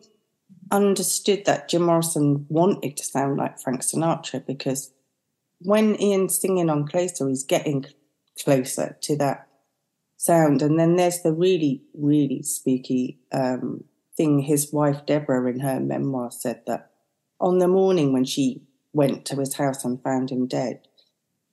understood 0.72 1.46
that 1.46 1.70
Jim 1.70 1.84
Morrison 1.84 2.46
wanted 2.50 2.98
to 2.98 3.04
sound 3.04 3.38
like 3.38 3.60
Frank 3.60 3.82
Sinatra 3.82 4.46
because 4.46 4.92
when 5.60 6.00
Ian's 6.02 6.40
singing 6.40 6.70
on 6.70 6.88
Closer, 6.88 7.28
he's 7.28 7.44
getting 7.44 7.86
closer 8.44 8.98
to 9.02 9.16
that 9.18 9.48
sound. 10.18 10.62
And 10.62 10.80
then 10.80 10.96
there's 10.96 11.22
the 11.22 11.34
really, 11.34 11.84
really 11.94 12.42
spooky 12.44 13.20
um, 13.32 13.84
thing. 14.16 14.40
His 14.40 14.72
wife, 14.74 15.06
Deborah, 15.06 15.50
in 15.50 15.60
her 15.60 15.80
memoir, 15.80 16.32
said 16.32 16.62
that 16.68 16.92
on 17.40 17.60
the 17.60 17.68
morning 17.68 18.14
when 18.14 18.26
she 18.26 18.64
went 18.94 19.26
to 19.26 19.36
his 19.36 19.56
house 19.56 19.86
and 19.86 20.02
found 20.02 20.32
him 20.32 20.48
dead, 20.48 20.82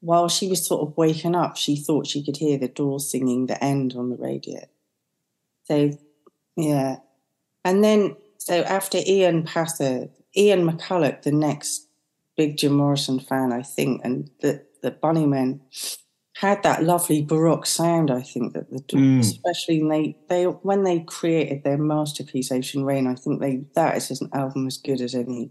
while 0.01 0.29
she 0.29 0.49
was 0.49 0.67
sort 0.67 0.87
of 0.87 0.97
waking 0.97 1.35
up, 1.35 1.57
she 1.57 1.77
thought 1.77 2.07
she 2.07 2.25
could 2.25 2.37
hear 2.37 2.59
the 2.59 2.69
Doors 2.69 3.11
singing 3.11 3.47
the 3.47 3.63
end 3.63 3.95
on 3.97 4.11
the 4.11 4.17
radio. 4.17 4.61
So, 5.65 5.93
yeah. 6.57 6.97
And 7.65 7.83
then, 7.83 8.17
so 8.39 8.63
after 8.63 8.99
Ian 9.07 9.45
Passer, 9.45 10.11
Ian 10.37 10.69
McCulloch, 10.69 11.23
the 11.23 11.33
next 11.33 11.89
big 12.37 12.59
Jim 12.59 12.75
Morrison 12.75 13.19
fan, 13.19 13.53
I 13.53 13.63
think, 13.63 14.03
and 14.05 14.31
the, 14.41 14.65
the 14.83 14.91
Bunnymen 14.91 15.61
had 16.35 16.63
that 16.65 16.83
lovely 16.83 17.23
baroque 17.23 17.67
sound. 17.67 18.11
I 18.11 18.21
think 18.21 18.55
that 18.55 18.71
the 18.71 18.81
mm. 18.81 19.21
especially 19.21 19.83
when 19.83 19.89
they 19.89 20.17
they 20.29 20.45
when 20.45 20.83
they 20.83 21.01
created 21.01 21.63
their 21.63 21.79
masterpiece 21.79 22.51
Ocean 22.51 22.85
Rain, 22.85 23.07
I 23.07 23.15
think 23.15 23.41
they 23.41 23.65
that 23.75 23.97
is 23.97 24.21
an 24.21 24.31
album 24.33 24.67
as 24.67 24.77
good 24.77 25.01
as 25.01 25.15
any 25.15 25.51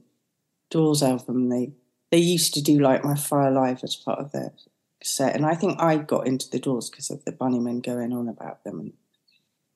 Doors 0.70 1.02
album. 1.02 1.50
They 1.50 1.72
they 2.12 2.18
used 2.18 2.54
to 2.56 2.62
do 2.62 2.80
like 2.80 3.04
My 3.04 3.16
Fire 3.16 3.52
Live 3.52 3.84
as 3.84 3.96
part 3.96 4.20
of 4.20 4.32
their 4.34 4.52
set, 5.02 5.36
and 5.36 5.46
I 5.46 5.56
think 5.56 5.82
I 5.82 5.98
got 5.98 6.28
into 6.28 6.50
the 6.50 6.60
Doors 6.60 6.90
because 6.90 7.10
of 7.10 7.24
the 7.24 7.32
Bunnymen 7.32 7.82
going 7.82 8.12
on 8.12 8.28
about 8.28 8.64
them, 8.66 8.80
and 8.80 8.94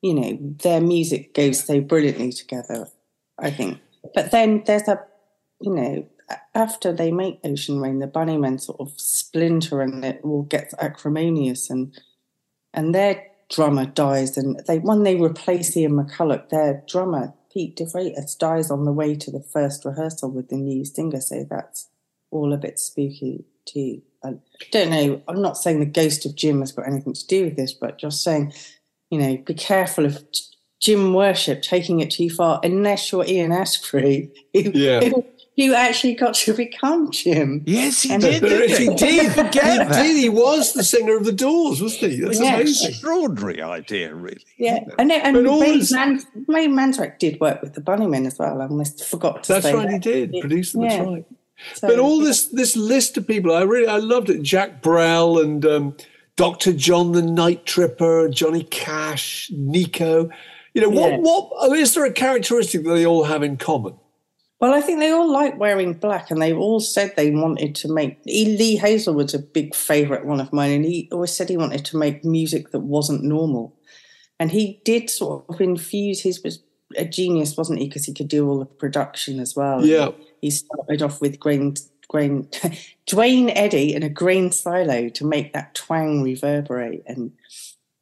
you 0.01 0.13
know 0.13 0.37
their 0.63 0.81
music 0.81 1.33
goes 1.33 1.63
so 1.63 1.79
brilliantly 1.79 2.33
together. 2.33 2.89
I 3.39 3.51
think, 3.51 3.79
but 4.13 4.31
then 4.31 4.63
there's 4.65 4.89
a 4.89 4.99
you 5.61 5.73
know 5.73 6.09
after 6.53 6.91
they 6.91 7.11
make 7.11 7.39
Ocean 7.43 7.79
Rain, 7.79 7.99
the 7.99 8.07
Bunnymen 8.07 8.59
sort 8.59 8.79
of 8.79 8.91
splinter 8.97 9.81
and 9.81 10.03
it 10.03 10.19
all 10.23 10.43
gets 10.43 10.73
acrimonious 10.79 11.69
and 11.69 11.97
and 12.73 12.93
their 12.93 13.25
drummer 13.49 13.85
dies 13.85 14.37
and 14.37 14.61
they 14.67 14.79
when 14.79 15.03
they 15.03 15.15
replace 15.15 15.75
Ian 15.77 15.93
McCulloch, 15.93 16.49
their 16.49 16.83
drummer, 16.87 17.33
Pete 17.53 17.75
De 17.75 17.85
Freitas, 17.85 18.37
dies 18.37 18.69
on 18.69 18.85
the 18.85 18.91
way 18.91 19.15
to 19.15 19.31
the 19.31 19.41
first 19.41 19.85
rehearsal 19.85 20.31
with 20.31 20.49
the 20.49 20.57
new 20.57 20.83
singer, 20.83 21.21
so 21.21 21.45
that's 21.49 21.89
all 22.29 22.53
a 22.53 22.57
bit 22.57 22.77
spooky 22.77 23.45
too. 23.65 24.01
I 24.23 24.33
don't 24.71 24.89
know, 24.89 25.21
I'm 25.27 25.41
not 25.41 25.57
saying 25.57 25.79
the 25.79 25.85
ghost 25.85 26.25
of 26.25 26.35
Jim 26.35 26.59
has 26.59 26.71
got 26.71 26.87
anything 26.87 27.13
to 27.13 27.27
do 27.27 27.45
with 27.45 27.55
this, 27.55 27.71
but 27.71 27.99
just 27.99 28.23
saying, 28.23 28.51
you 29.09 29.19
know, 29.19 29.37
be 29.37 29.53
careful 29.53 30.05
of 30.05 30.25
Jim 30.81 31.13
worship 31.13 31.61
taking 31.61 32.01
it 32.01 32.11
too 32.11 32.29
far, 32.29 32.59
unless 32.63 33.11
you're 33.11 33.25
Ian 33.25 33.51
Astbury, 33.51 34.31
who, 34.53 34.59
yeah. 34.73 35.01
who 35.01 35.23
you 35.57 35.73
actually 35.73 36.13
got 36.13 36.35
to 36.35 36.53
become 36.53 37.11
Jim. 37.11 37.63
Yes, 37.65 38.03
he 38.03 38.13
and 38.13 38.21
did. 38.21 38.43
He, 38.43 38.85
he 38.85 38.95
did. 38.95 39.33
Forget 39.33 39.89
that. 39.89 40.05
He 40.05 40.29
was 40.29 40.71
the 40.71 40.83
singer 40.83 41.17
of 41.17 41.25
the 41.25 41.33
Doors, 41.33 41.81
wasn't 41.81 42.13
he? 42.13 42.21
That's 42.21 42.39
yes. 42.39 42.53
amazing. 42.53 42.89
Extraordinary 42.89 43.61
idea, 43.61 44.13
really. 44.13 44.45
Yeah, 44.57 44.85
and, 44.99 45.11
and 45.11 45.35
Ray, 45.35 45.79
this... 45.79 45.91
Man- 45.91 46.21
Ray 46.47 46.67
Manzarek 46.67 47.17
did 47.19 47.39
work 47.41 47.61
with 47.61 47.73
the 47.73 47.81
Bunnymen 47.81 48.27
as 48.27 48.37
well. 48.37 48.61
I 48.61 48.67
almost 48.67 49.03
forgot 49.03 49.43
to 49.45 49.53
that's 49.53 49.65
say 49.65 49.73
right. 49.73 49.89
That. 49.89 50.05
He 50.05 50.27
did 50.27 50.35
produce 50.39 50.71
them. 50.71 50.83
Yeah. 50.83 50.89
That's 50.89 51.09
right. 51.09 51.25
So, 51.73 51.87
but 51.87 51.97
all 51.97 52.19
this 52.19 52.45
this 52.49 52.77
list 52.77 53.17
of 53.17 53.25
people, 53.25 53.51
I 53.51 53.63
really 53.63 53.87
I 53.87 53.97
loved 53.97 54.29
it. 54.29 54.43
Jacques 54.43 54.83
Brel 54.83 55.39
and 55.39 55.65
um, 55.65 55.97
Doctor 56.35 56.71
John 56.71 57.13
the 57.13 57.23
Night 57.23 57.65
Tripper, 57.65 58.29
Johnny 58.29 58.61
Cash, 58.61 59.49
Nico. 59.51 60.29
You 60.75 60.83
know 60.83 60.89
what? 60.89 61.13
Yeah. 61.13 61.17
What 61.17 61.75
is 61.79 61.95
there 61.95 62.05
a 62.05 62.13
characteristic 62.13 62.83
that 62.83 62.93
they 62.93 63.07
all 63.07 63.23
have 63.23 63.41
in 63.41 63.57
common? 63.57 63.95
Well, 64.59 64.73
I 64.73 64.81
think 64.81 64.99
they 64.99 65.11
all 65.11 65.31
like 65.31 65.59
wearing 65.59 65.93
black, 65.93 66.31
and 66.31 66.41
they 66.41 66.51
all 66.51 66.79
said 66.79 67.13
they 67.15 67.29
wanted 67.31 67.75
to 67.75 67.93
make. 67.93 68.17
Lee 68.25 68.75
Hazlewood's 68.75 69.35
a 69.35 69.39
big 69.39 69.75
favourite 69.75 70.25
one 70.25 70.39
of 70.39 70.51
mine, 70.51 70.71
and 70.71 70.85
he 70.85 71.07
always 71.11 71.31
said 71.35 71.49
he 71.49 71.57
wanted 71.57 71.85
to 71.85 71.97
make 71.97 72.25
music 72.25 72.71
that 72.71 72.79
wasn't 72.79 73.23
normal. 73.23 73.75
And 74.39 74.51
he 74.51 74.81
did 74.83 75.09
sort 75.09 75.45
of 75.49 75.61
infuse 75.61 76.21
his 76.21 76.43
was 76.43 76.63
a 76.95 77.05
genius, 77.05 77.57
wasn't 77.57 77.79
he? 77.79 77.87
Because 77.87 78.05
he 78.05 78.13
could 78.13 78.27
do 78.27 78.47
all 78.47 78.59
the 78.59 78.65
production 78.65 79.39
as 79.39 79.55
well. 79.55 79.85
Yeah. 79.85 80.09
He 80.41 80.51
started 80.51 81.01
off 81.01 81.21
with 81.21 81.39
Grange, 81.39 81.79
grain, 82.07 82.47
Duane 83.05 83.49
Eddy 83.49 83.93
in 83.93 84.03
a 84.03 84.09
grain 84.09 84.51
silo 84.51 85.09
to 85.09 85.25
make 85.25 85.53
that 85.53 85.75
twang 85.75 86.23
reverberate. 86.23 87.03
And 87.05 87.31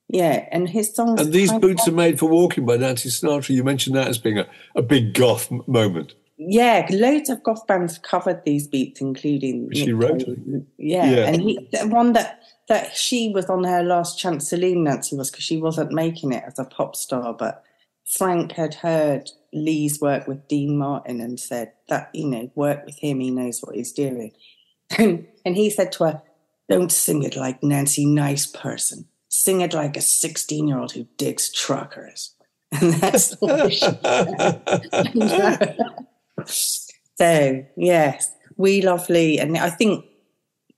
yeah, 0.08 0.48
and 0.52 0.70
his 0.70 0.94
songs. 0.94 1.20
And 1.20 1.34
these 1.34 1.52
boots 1.54 1.88
of- 1.88 1.94
are 1.94 1.98
made 1.98 2.20
for 2.20 2.30
walking 2.30 2.66
by 2.66 2.78
Nancy 2.78 3.10
Sinatra. 3.10 3.50
You 3.50 3.64
mentioned 3.64 3.96
that 3.96 4.08
as 4.08 4.18
being 4.18 4.38
a, 4.40 4.48
a 4.76 4.82
big 4.82 5.14
goth 5.14 5.50
moment. 5.68 6.14
Yeah, 6.38 6.86
loads 6.92 7.30
of 7.30 7.42
goth 7.44 7.66
bands 7.66 7.98
covered 7.98 8.44
these 8.46 8.68
beats, 8.68 9.00
including 9.00 9.70
She 9.74 9.86
Nick 9.88 9.96
wrote 9.96 10.22
it. 10.24 10.38
Yeah, 10.78 11.10
Yeah. 11.10 11.28
and 11.28 11.42
he, 11.42 11.70
the 11.72 11.88
one 11.88 12.14
that 12.14 12.42
that 12.68 12.96
she 12.96 13.30
was 13.30 13.46
on 13.46 13.64
her 13.64 13.84
last 13.84 14.20
chance. 14.20 14.50
Celine 14.50 14.84
Nancy 14.84 15.16
was 15.16 15.30
because 15.32 15.46
she 15.46 15.62
wasn't 15.62 15.92
making 15.92 16.34
it 16.34 16.44
as 16.46 16.60
a 16.60 16.66
pop 16.66 16.96
star, 16.96 17.34
but 17.34 17.64
Frank 18.06 18.54
had 18.54 18.74
heard 18.74 19.32
Lee's 19.54 20.02
work 20.02 20.28
with 20.28 20.48
Dean 20.48 20.78
Martin 20.78 21.22
and 21.22 21.40
said 21.40 21.72
that 21.90 22.10
you 22.14 22.28
know 22.28 22.52
work 22.56 22.86
with 22.86 22.98
him, 23.00 23.20
he 23.20 23.32
knows 23.32 23.62
what 23.62 23.76
he's 23.76 23.94
doing, 23.94 24.32
and 24.98 25.28
and 25.46 25.56
he 25.56 25.70
said 25.70 25.92
to 25.94 26.04
her, 26.06 26.22
"Don't 26.70 26.92
sing 26.92 27.24
it 27.24 27.36
like 27.38 27.64
Nancy, 27.64 28.06
nice 28.06 28.46
person. 28.48 29.08
Sing 29.30 29.62
it 29.62 29.74
like 29.74 29.96
a 29.96 30.02
sixteen-year-old 30.02 30.92
who 30.92 31.08
digs 31.18 31.50
truckers." 31.52 32.32
And 32.82 32.94
that's 32.96 33.36
what 33.36 33.72
she 33.72 33.86
so 36.48 37.66
yes, 37.78 38.32
we 38.58 38.82
lovely, 38.82 39.40
and 39.40 39.58
I 39.58 39.70
think 39.70 40.06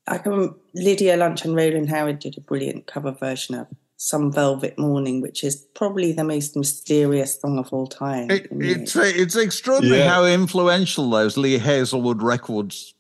I 0.08 0.17
can. 0.17 0.56
Lydia 0.73 1.17
Lunch 1.17 1.43
and 1.43 1.56
Rowland 1.56 1.89
Howard 1.89 2.19
did 2.19 2.38
a 2.38 2.41
brilliant 2.41 2.86
cover 2.88 3.12
version 3.12 3.56
of 3.56 3.67
"Some 3.97 4.32
Velvet 4.32 4.77
Morning," 4.77 5.21
which 5.21 5.43
is 5.43 5.56
probably 5.73 6.12
the 6.12 6.23
most 6.23 6.56
mysterious 6.56 7.39
song 7.39 7.58
of 7.58 7.71
all 7.73 7.88
time. 7.88 8.30
It, 8.32 8.49
to 8.49 8.56
me. 8.56 8.69
it's 8.69 8.95
it's 8.95 9.36
extraordinary 9.36 9.99
Yeah. 9.99 10.10
how 10.13 10.25
influential 10.25 11.10
those 11.10 11.38
Lee 11.38 11.58
Hazlewood 11.58 12.21
records 12.21 12.93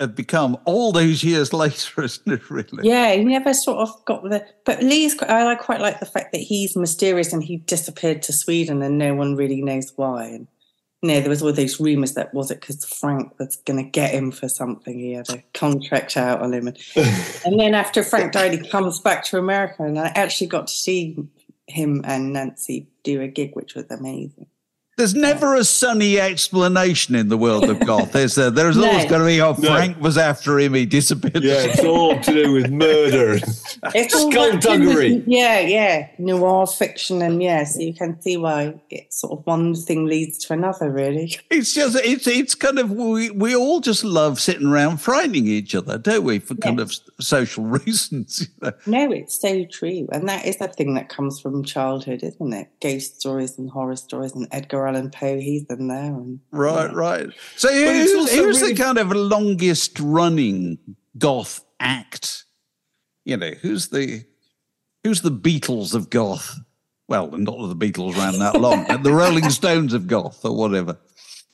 have 0.00 0.16
become 0.16 0.56
all 0.64 0.92
those 0.92 1.22
years 1.22 1.52
later, 1.64 2.02
isn't 2.02 2.32
it? 2.32 2.50
Really? 2.50 2.88
yeah, 2.88 3.12
he 3.12 3.22
never 3.22 3.52
sort 3.54 3.78
of 3.88 4.04
got 4.06 4.22
the. 4.24 4.44
But 4.64 4.82
Lee's. 4.82 5.16
I 5.22 5.54
quite 5.54 5.80
like 5.80 6.00
the 6.00 6.06
fact 6.06 6.32
that 6.32 6.40
he's 6.40 6.74
mysterious 6.76 7.32
and 7.32 7.44
he 7.44 7.58
disappeared 7.58 8.22
to 8.22 8.32
Sweden 8.32 8.82
and 8.82 8.98
no 8.98 9.14
one 9.14 9.36
really 9.36 9.62
knows 9.62 9.92
why. 9.96 10.40
You 11.02 11.08
know, 11.08 11.20
there 11.20 11.30
was 11.30 11.42
all 11.42 11.52
those 11.52 11.80
rumours 11.80 12.12
that 12.14 12.34
was 12.34 12.50
it 12.50 12.60
because 12.60 12.84
Frank 12.84 13.38
was 13.38 13.56
going 13.56 13.82
to 13.82 13.90
get 13.90 14.12
him 14.12 14.30
for 14.30 14.48
something. 14.48 14.98
He 14.98 15.12
had 15.12 15.30
a 15.30 15.42
contract 15.54 16.16
out 16.16 16.42
on 16.42 16.52
him, 16.52 16.68
and, 16.68 16.78
and 17.44 17.58
then 17.58 17.74
after 17.74 18.02
Frank 18.02 18.32
died, 18.32 18.52
he 18.52 18.68
comes 18.68 19.00
back 19.00 19.24
to 19.24 19.38
America, 19.38 19.82
and 19.82 19.98
I 19.98 20.08
actually 20.08 20.48
got 20.48 20.66
to 20.66 20.72
see 20.72 21.16
him 21.66 22.02
and 22.04 22.32
Nancy 22.32 22.86
do 23.02 23.22
a 23.22 23.28
gig, 23.28 23.54
which 23.54 23.74
was 23.74 23.86
amazing. 23.90 24.46
There's 25.00 25.14
never 25.14 25.54
a 25.54 25.64
sunny 25.64 26.20
explanation 26.20 27.14
in 27.14 27.28
the 27.28 27.38
world 27.38 27.64
of 27.70 27.80
goth, 27.86 28.14
is 28.14 28.34
there? 28.34 28.50
There's 28.50 28.76
No. 28.80 28.86
always 28.86 29.06
going 29.06 29.22
to 29.22 29.26
be, 29.26 29.40
oh, 29.40 29.56
No. 29.58 29.70
Frank 29.70 29.98
was 29.98 30.18
after 30.18 30.58
him, 30.58 30.74
he 30.74 30.84
disappeared. 30.84 31.42
Yeah, 31.42 31.54
it's 31.62 31.82
all 31.82 32.20
to 32.20 32.32
do 32.34 32.52
with 32.52 32.70
murder. 32.70 33.38
It's 33.94 34.14
all 34.14 34.30
Skullduggery. 34.30 35.24
Yeah, 35.26 35.60
yeah, 35.60 36.08
noir 36.18 36.66
fiction, 36.66 37.22
and 37.22 37.42
yeah, 37.42 37.64
so 37.64 37.80
you 37.80 37.94
can 37.94 38.20
see 38.20 38.36
why 38.36 38.74
it's 38.90 39.18
sort 39.22 39.38
of 39.38 39.46
one 39.46 39.74
thing 39.74 40.04
leads 40.04 40.36
to 40.44 40.52
another, 40.52 40.90
really. 40.90 41.34
It's 41.50 41.72
just, 41.72 41.96
it's 42.04 42.26
it's 42.26 42.54
kind 42.54 42.78
of, 42.78 42.90
we, 42.90 43.30
we 43.30 43.56
all 43.56 43.80
just 43.80 44.04
love 44.04 44.38
sitting 44.38 44.66
around 44.66 44.98
frightening 44.98 45.46
each 45.46 45.74
other, 45.74 45.96
don't 45.96 46.24
we, 46.24 46.40
for 46.40 46.54
kind 46.56 46.78
of 46.78 46.92
social 47.20 47.64
reasons. 47.64 48.40
You 48.60 48.68
know? 48.68 48.72
No, 48.86 49.12
it's 49.12 49.40
so 49.40 49.64
true, 49.64 50.06
and 50.12 50.28
that 50.28 50.44
is 50.44 50.60
a 50.60 50.68
thing 50.68 50.92
that 50.94 51.08
comes 51.08 51.40
from 51.40 51.64
childhood, 51.64 52.22
isn't 52.22 52.52
it? 52.52 52.68
Ghost 52.82 53.18
stories 53.18 53.58
and 53.58 53.70
horror 53.70 53.96
stories, 53.96 54.34
and 54.34 54.46
Edgar 54.52 54.86
Allan 54.90 55.10
Poe, 55.10 55.38
he's 55.38 55.64
in 55.70 55.88
there, 55.88 55.98
and 56.14 56.40
Right, 56.50 56.92
right. 56.92 57.28
So 57.56 57.68
it's 57.72 58.12
who's, 58.12 58.32
who's 58.32 58.60
really- 58.60 58.72
the 58.74 58.82
kind 58.82 58.98
of 58.98 59.10
longest 59.12 59.98
running 60.00 60.78
goth 61.16 61.64
act? 61.78 62.44
You 63.24 63.36
know, 63.36 63.50
who's 63.62 63.88
the 63.88 64.24
who's 65.04 65.22
the 65.22 65.30
Beatles 65.30 65.94
of 65.94 66.10
goth? 66.10 66.58
Well, 67.08 67.30
not 67.32 67.58
that 67.60 67.78
the 67.78 67.90
Beatles 67.92 68.16
ran 68.16 68.38
that 68.38 68.60
long, 68.60 68.84
but 68.86 69.02
the 69.02 69.12
Rolling 69.12 69.50
Stones 69.60 69.92
of 69.94 70.06
goth 70.06 70.44
or 70.44 70.56
whatever. 70.56 70.98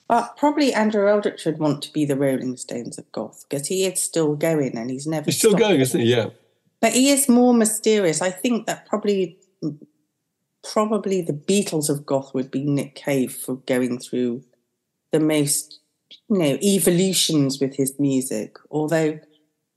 But 0.09 0.37
probably 0.37 0.73
Andrew 0.73 1.09
Eldritch 1.09 1.45
would 1.47 1.59
want 1.59 1.83
to 1.83 1.93
be 1.93 2.05
the 2.05 2.17
Rolling 2.17 2.57
Stones 2.57 2.97
of 2.99 3.11
goth 3.11 3.45
because 3.49 3.67
he 3.67 3.85
is 3.85 4.01
still 4.01 4.37
going 4.37 4.77
and 4.77 4.91
he's 4.91 5.07
never. 5.07 5.25
He's 5.27 5.39
still 5.39 5.51
stopped. 5.53 5.63
going, 5.63 5.81
isn't 5.81 6.01
he? 6.01 6.07
Yeah. 6.15 6.29
But 6.81 6.93
he 6.93 7.11
is 7.11 7.29
more 7.29 7.53
mysterious. 7.55 8.21
I 8.23 8.31
think 8.31 8.67
that 8.67 8.87
probably, 8.87 9.39
probably 10.73 11.23
the 11.23 11.33
Beatles 11.33 11.89
of 11.89 12.07
goth 12.07 12.35
would 12.35 12.51
be 12.51 12.65
Nick 12.65 12.95
Cave 12.95 13.35
for 13.35 13.57
going 13.57 13.99
through 13.99 14.45
the 15.13 15.21
most, 15.21 15.81
you 16.29 16.39
know, 16.39 16.59
evolutions 16.63 17.61
with 17.61 17.77
his 17.77 17.99
music. 17.99 18.57
Although 18.71 19.21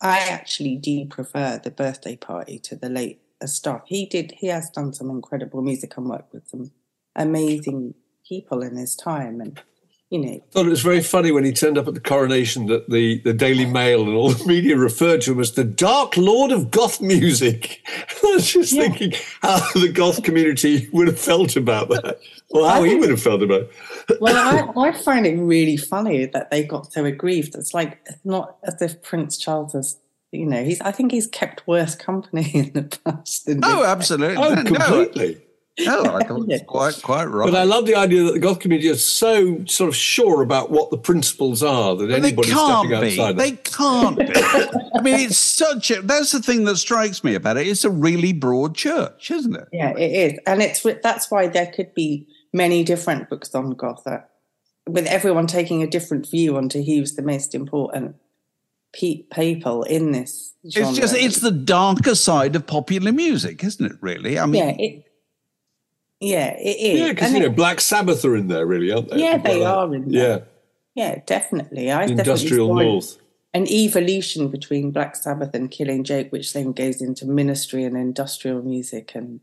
I 0.02 0.19
actually 0.19 0.78
do 0.78 1.06
prefer 1.06 1.60
the 1.63 1.71
birthday 1.71 2.15
party 2.15 2.60
to 2.60 2.75
the 2.75 2.89
late 2.89 3.21
stuff. 3.45 3.84
He 3.86 4.06
did. 4.06 4.34
He 4.38 4.47
has 4.47 4.69
done 4.69 4.93
some 4.93 5.10
incredible 5.10 5.62
music 5.62 5.95
and 5.97 6.10
worked 6.10 6.34
with 6.34 6.47
some 6.47 6.71
amazing 7.15 7.95
people 8.28 8.62
in 8.62 8.75
his 8.75 8.95
time, 8.95 9.41
and 9.41 9.62
you 10.10 10.17
know, 10.19 10.43
thought 10.52 10.65
it 10.65 10.69
was 10.69 10.82
very 10.82 11.04
funny 11.04 11.32
when 11.32 11.43
he 11.43 11.52
turned 11.52 11.78
up 11.78 11.88
at 11.88 11.93
the 11.93 12.00
coronation 12.00 12.65
that 12.65 12.89
the, 12.89 13.19
the 13.19 13.34
Daily 13.34 13.65
Mail 13.65 14.02
and 14.02 14.15
all 14.15 14.32
the 14.32 14.43
media 14.45 14.76
referred 14.76 15.22
to 15.22 15.34
him 15.34 15.39
as 15.39 15.52
the 15.52 15.63
Dark 15.63 16.17
Lord 16.17 16.52
of 16.52 16.72
Goth 16.72 17.00
Music. 17.00 17.82
I 18.24 18.34
was 18.34 18.52
just 18.52 18.74
thinking 18.74 19.13
how 19.41 19.60
the 19.74 19.91
goth 19.91 20.24
community 20.24 20.89
would 20.93 21.08
have 21.08 21.19
felt 21.19 21.56
about 21.56 21.89
that, 21.89 22.19
or 22.50 22.67
how 22.67 22.82
he 22.82 22.95
would 22.95 23.12
have 23.12 23.22
felt 23.22 23.43
about 23.43 23.69
it. 24.10 24.17
well, 24.19 24.36
I, 24.36 24.88
I 24.89 24.91
find 24.93 25.28
it 25.28 25.38
really 25.38 25.78
funny 25.78 26.26
that 26.26 26.50
they 26.50 26.63
got 26.63 26.91
so 26.91 27.06
aggrieved. 27.06 27.54
It's 27.54 27.76
like 27.76 28.00
it's 28.08 28.26
not 28.26 28.58
as 28.63 28.82
if 28.82 29.04
Prince 29.04 29.38
Charles 29.38 29.74
has, 29.74 30.00
you 30.32 30.48
know, 30.48 30.63
he's. 30.63 30.82
I 30.82 30.91
think 30.91 31.12
he's 31.12 31.28
kept 31.28 31.67
worse 31.67 31.93
company 31.93 32.50
in 32.56 32.74
the 32.74 32.84
past. 33.06 33.45
Than 33.45 33.62
Oh, 33.63 33.84
absolutely. 33.84 34.38
Oh, 34.38 34.56
completely. 34.56 35.36
No, 35.36 35.41
Oh, 35.88 36.15
I 36.15 36.24
thought 36.28 36.46
it's 36.50 36.63
quite 36.65 37.00
quite 37.02 37.26
right. 37.26 37.50
But 37.52 37.58
I 37.60 37.63
love 37.63 37.86
the 37.86 37.96
idea 37.96 38.24
that 38.24 38.34
the 38.34 38.39
goth 38.39 38.60
community 38.60 38.88
is 38.89 39.06
so 39.06 39.63
sort 39.65 39.88
of 39.88 39.96
sure 39.96 40.42
about 40.42 40.72
what 40.72 40.92
the 40.92 40.98
principles 40.98 41.63
are 41.63 41.96
that 41.96 42.08
But 42.08 42.15
anybody 42.24 42.50
can't 42.50 42.88
stepping 42.88 43.02
be. 43.02 43.20
outside. 43.20 43.38
They 43.38 43.52
can't 43.52 44.18
be. 44.18 44.26
I 44.96 45.02
mean, 45.02 45.20
it's 45.20 45.38
such 45.38 45.92
a. 45.92 46.02
That's 46.02 46.32
the 46.32 46.42
thing 46.42 46.65
that 46.65 46.78
strikes 46.78 47.24
me 47.24 47.36
about 47.36 47.58
it. 47.58 47.68
It's 47.68 47.84
a 47.86 47.89
really 47.89 48.34
broad 48.34 48.76
church, 48.76 49.32
isn't 49.32 49.56
it? 49.56 49.68
Yeah, 49.72 49.92
it 49.98 50.34
is, 50.34 50.39
and 50.46 50.62
it's 50.62 50.86
that's 51.04 51.30
why 51.32 51.48
there 51.48 51.68
could 51.68 51.94
be 51.94 52.28
many 52.54 52.84
different 52.84 53.30
books 53.30 53.54
on 53.56 53.72
goth, 53.72 54.06
with 54.88 55.06
everyone 55.08 55.48
taking 55.48 55.84
a 55.84 55.88
different 55.88 56.30
view 56.30 56.58
onto 56.58 56.82
who's 56.84 57.15
the 57.15 57.22
most 57.22 57.54
important 57.54 58.15
people 58.92 59.84
in 59.84 60.12
this. 60.12 60.54
Genre. 60.70 60.89
It's 60.89 61.00
just 61.00 61.15
it's 61.15 61.39
the 61.39 61.52
darker 61.52 62.15
side 62.15 62.56
of 62.56 62.65
popular 62.68 63.12
music, 63.12 63.63
isn't 63.63 63.86
it? 63.86 63.98
Really, 64.02 64.38
I 64.39 64.46
mean, 64.46 64.63
yeah, 64.63 64.76
it, 64.78 65.06
yeah, 66.20 66.54
it 66.58 66.78
is. 66.78 67.00
yeah, 67.00 67.10
because 67.10 67.34
you 67.34 67.40
know, 67.40 67.46
it- 67.48 67.56
Black 67.56 67.80
Sabbath 67.82 68.24
are 68.26 68.36
in 68.36 68.48
there, 68.48 68.66
really, 68.66 68.92
aren't 68.92 69.10
they? 69.10 69.20
Yeah, 69.20 69.38
they 69.38 69.60
Well, 69.60 69.80
are 69.80 69.96
in 69.96 70.10
Yeah, 70.10 70.22
there. 70.22 70.48
Yeah, 70.96 71.22
definitely. 71.26 71.92
I 71.92 72.04
industrial 72.06 72.68
saw 72.70 72.80
north. 72.80 73.18
An 73.54 73.66
evolution 73.68 74.50
between 74.50 74.92
Black 74.92 75.16
Sabbath 75.16 75.54
and 75.56 75.72
Killing 75.72 76.04
Joke, 76.04 76.32
which 76.32 76.54
then 76.54 76.72
goes 76.72 77.02
into 77.02 77.26
ministry 77.26 77.84
and 77.84 77.98
industrial 77.98 78.62
music, 78.62 79.14
and 79.16 79.40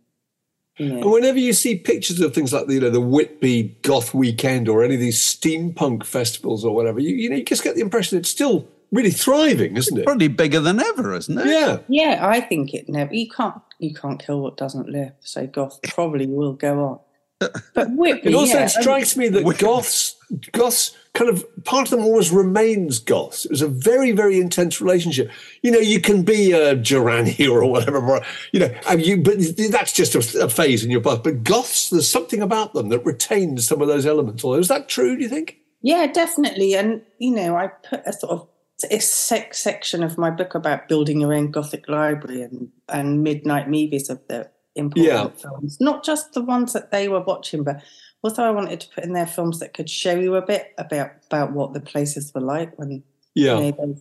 you 0.76 0.88
know, 0.90 1.00
And 1.00 1.12
whenever 1.12 1.38
you 1.38 1.52
see 1.54 1.76
pictures 1.76 2.20
of 2.20 2.34
things 2.34 2.52
like 2.52 2.66
the, 2.66 2.74
you 2.74 2.80
know 2.80 2.90
the 2.90 3.00
Whitby 3.00 3.78
Goth 3.82 4.12
Weekend 4.14 4.68
or 4.68 4.84
any 4.84 4.94
of 4.94 5.00
these 5.00 5.18
steampunk 5.18 6.04
festivals 6.04 6.64
or 6.64 6.74
whatever, 6.74 7.00
you, 7.00 7.16
you 7.16 7.30
know 7.30 7.36
you 7.36 7.44
just 7.44 7.64
get 7.64 7.74
the 7.74 7.80
impression 7.80 8.18
it's 8.18 8.28
still 8.28 8.68
really 8.92 9.10
thriving, 9.10 9.76
isn't 9.76 9.98
it? 9.98 10.04
probably 10.04 10.28
bigger 10.28 10.60
than 10.60 10.78
ever, 10.78 11.14
isn't 11.16 11.38
it? 11.38 11.46
Yeah. 11.46 11.78
yeah, 11.88 12.26
I 12.28 12.40
think 12.42 12.74
it 12.74 12.88
never. 12.88 13.12
You 13.14 13.28
can't, 13.28 13.56
you 13.78 13.94
can't 13.94 14.24
kill 14.24 14.40
what 14.40 14.56
doesn't 14.56 14.88
live. 14.88 15.12
So 15.20 15.46
goth 15.46 15.80
probably 15.82 16.26
will 16.26 16.52
go 16.52 16.84
on. 16.84 16.98
But 17.74 17.90
Whitby, 17.90 18.30
It 18.30 18.34
also 18.34 18.60
yeah, 18.60 18.66
strikes 18.66 19.14
me 19.14 19.28
that 19.28 19.58
goths, 19.58 20.16
goths, 20.52 20.96
kind 21.12 21.28
of 21.28 21.44
part 21.64 21.84
of 21.86 21.90
them 21.90 22.00
always 22.00 22.30
remains 22.30 22.98
goths. 22.98 23.44
It 23.44 23.50
was 23.50 23.60
a 23.60 23.68
very, 23.68 24.12
very 24.12 24.40
intense 24.40 24.80
relationship. 24.80 25.30
You 25.60 25.70
know, 25.70 25.78
you 25.78 26.00
can 26.00 26.22
be 26.22 26.52
a 26.52 26.74
Duranie 26.74 27.46
or 27.46 27.66
whatever, 27.66 27.98
or, 27.98 28.22
you 28.52 28.60
know, 28.60 28.74
and 28.88 29.04
you, 29.04 29.18
but 29.18 29.36
that's 29.70 29.92
just 29.92 30.14
a, 30.14 30.44
a 30.44 30.48
phase 30.48 30.82
in 30.82 30.90
your 30.90 31.02
past. 31.02 31.24
But 31.24 31.44
goths, 31.44 31.90
there's 31.90 32.08
something 32.08 32.40
about 32.40 32.72
them 32.72 32.88
that 32.88 33.04
retains 33.04 33.68
some 33.68 33.82
of 33.82 33.88
those 33.88 34.06
elements. 34.06 34.42
Although, 34.42 34.58
is 34.58 34.68
that 34.68 34.88
true? 34.88 35.16
Do 35.16 35.22
you 35.22 35.28
think? 35.28 35.58
Yeah, 35.82 36.06
definitely. 36.06 36.74
And, 36.74 37.02
you 37.18 37.32
know, 37.32 37.54
I 37.54 37.68
put 37.68 38.00
a 38.06 38.12
sort 38.14 38.32
of 38.32 38.48
a 38.84 38.98
sec- 38.98 39.54
section 39.54 40.02
of 40.02 40.18
my 40.18 40.30
book 40.30 40.54
about 40.54 40.88
building 40.88 41.20
your 41.20 41.32
own 41.32 41.50
Gothic 41.50 41.88
library 41.88 42.42
and, 42.42 42.68
and 42.88 43.22
midnight 43.22 43.68
movies 43.68 44.10
of 44.10 44.20
the 44.28 44.50
important 44.74 45.06
Yeah. 45.06 45.28
films. 45.28 45.78
Not 45.80 46.04
just 46.04 46.34
the 46.34 46.42
ones 46.42 46.72
that 46.74 46.90
they 46.90 47.08
were 47.08 47.22
watching, 47.22 47.64
but 47.64 47.80
also 48.22 48.42
I 48.44 48.50
wanted 48.50 48.80
to 48.80 48.88
put 48.94 49.04
in 49.04 49.12
there 49.14 49.26
films 49.26 49.60
that 49.60 49.72
could 49.72 49.88
show 49.88 50.14
you 50.18 50.34
a 50.34 50.42
bit 50.44 50.74
about, 50.78 51.12
about 51.30 51.52
what 51.52 51.72
the 51.72 51.80
places 51.80 52.32
were 52.34 52.40
like 52.42 52.78
when, 52.78 53.02
Yeah. 53.34 53.58
you 53.58 53.72
know, 53.72 53.96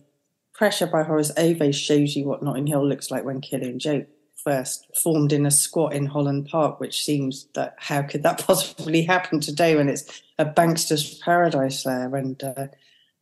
Pressure 0.52 0.86
by 0.86 1.02
Horace 1.02 1.32
Ove 1.36 1.74
shows 1.74 2.16
you 2.16 2.26
what 2.26 2.42
Notting 2.42 2.66
Hill 2.66 2.86
looks 2.86 3.10
like 3.10 3.24
when 3.24 3.40
Killing 3.42 3.78
Joke 3.78 4.06
first 4.42 4.86
formed 5.02 5.32
in 5.32 5.44
a 5.44 5.50
squat 5.50 5.92
in 5.92 6.06
Holland 6.06 6.48
Park, 6.50 6.80
which 6.80 7.04
seems 7.04 7.46
that 7.54 7.74
how 7.78 8.02
could 8.02 8.22
that 8.22 8.38
possibly 8.46 9.02
happen 9.02 9.40
today 9.40 9.76
when 9.76 9.88
it's 9.88 10.22
a 10.38 10.44
bankster's 10.46 11.14
paradise 11.18 11.82
there? 11.82 12.14
And 12.16 12.42
uh, 12.42 12.66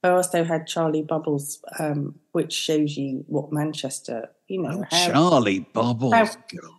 I 0.04 0.10
also 0.10 0.44
had 0.44 0.66
Charlie 0.66 1.02
Bubbles, 1.02 1.64
um, 1.78 2.16
which 2.32 2.52
shows 2.52 2.94
you 2.94 3.24
what 3.26 3.52
Manchester, 3.52 4.28
you 4.48 4.60
know, 4.60 4.84
how, 4.90 5.06
Charlie 5.06 5.60
Bubbles. 5.72 6.12
how 6.12 6.28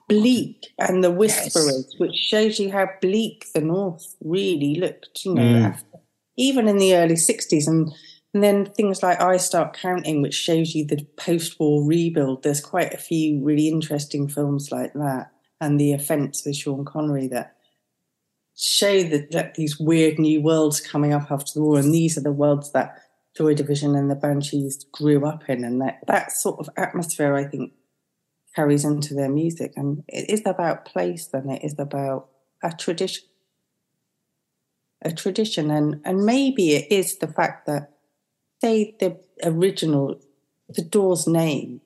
bleak, 0.07 0.67
and 0.77 1.03
the 1.03 1.09
Whisperers, 1.09 1.95
which 1.97 2.13
shows 2.15 2.59
you 2.59 2.71
how 2.71 2.87
bleak 3.01 3.45
the 3.55 3.61
North 3.61 4.15
really 4.21 4.75
looked, 4.75 5.25
you 5.25 5.33
know, 5.33 5.41
Mm. 5.41 5.65
after, 5.65 5.97
even 6.37 6.67
in 6.67 6.77
the 6.77 6.95
early 6.95 7.15
60s. 7.15 7.67
And, 7.67 7.91
and 8.35 8.43
then 8.43 8.67
things 8.67 9.01
like 9.01 9.19
I 9.19 9.37
Start 9.37 9.75
Counting, 9.75 10.21
which 10.21 10.35
shows 10.35 10.75
you 10.75 10.85
the 10.85 11.03
post 11.17 11.59
war 11.59 11.83
rebuild. 11.83 12.43
There's 12.43 12.61
quite 12.61 12.93
a 12.93 12.97
few 12.97 13.43
really 13.43 13.69
interesting 13.69 14.27
films 14.27 14.71
like 14.71 14.93
that. 14.93 15.31
And 15.59 15.79
The 15.79 15.93
Offence 15.93 16.45
with 16.45 16.57
Sean 16.57 16.85
Connery 16.85 17.27
that 17.29 17.55
show 18.55 19.03
that, 19.03 19.31
that 19.31 19.55
these 19.55 19.79
weird 19.79 20.19
new 20.19 20.41
worlds 20.41 20.79
coming 20.79 21.11
up 21.11 21.31
after 21.31 21.53
the 21.55 21.61
war, 21.61 21.79
and 21.79 21.93
these 21.93 22.17
are 22.17 22.21
the 22.21 22.31
worlds 22.31 22.71
that 22.73 23.01
Joy 23.37 23.53
Division 23.53 23.95
and 23.95 24.09
the 24.09 24.15
Banshees 24.15 24.85
grew 24.91 25.25
up 25.25 25.49
in, 25.49 25.63
and 25.63 25.81
that 25.81 25.99
that 26.07 26.31
sort 26.31 26.59
of 26.59 26.69
atmosphere, 26.77 27.35
I 27.35 27.45
think, 27.45 27.73
carries 28.55 28.85
into 28.85 29.13
their 29.13 29.29
music, 29.29 29.73
and 29.75 30.03
it 30.07 30.29
is 30.29 30.41
about 30.45 30.85
place 30.85 31.27
than 31.27 31.49
it 31.49 31.63
is 31.63 31.75
about 31.77 32.29
a 32.63 32.71
tradition, 32.71 33.25
a 35.01 35.11
tradition, 35.11 35.69
and 35.69 36.01
and 36.05 36.25
maybe 36.25 36.73
it 36.73 36.91
is 36.91 37.17
the 37.17 37.27
fact 37.27 37.67
that 37.67 37.91
say 38.61 38.95
the 38.99 39.19
original, 39.43 40.19
the 40.69 40.81
Doors 40.81 41.27
name 41.27 41.81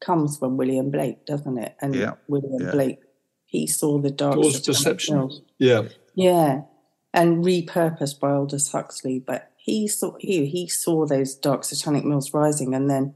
comes 0.00 0.36
from 0.36 0.56
William 0.56 0.90
Blake, 0.90 1.24
doesn't 1.26 1.58
it? 1.58 1.76
And 1.80 1.94
Yeah, 1.94 2.14
William 2.28 2.62
yeah. 2.62 2.70
Blake, 2.72 3.00
he 3.46 3.66
saw 3.66 3.98
the 3.98 4.10
dark 4.10 4.34
Doors 4.34 4.54
Side 4.54 4.60
of 4.60 4.66
Perception. 4.66 5.16
Mills. 5.16 5.42
Yeah. 5.58 5.88
Yeah, 6.14 6.62
and 7.14 7.44
repurposed 7.44 8.20
by 8.20 8.32
Aldous 8.32 8.72
Huxley. 8.72 9.18
But 9.18 9.49
he 9.70 9.88
saw 9.88 10.16
he 10.18 10.46
he 10.46 10.68
saw 10.68 11.06
those 11.06 11.34
dark 11.34 11.64
satanic 11.64 12.04
mills 12.04 12.34
rising, 12.34 12.74
and 12.74 12.90
then 12.90 13.14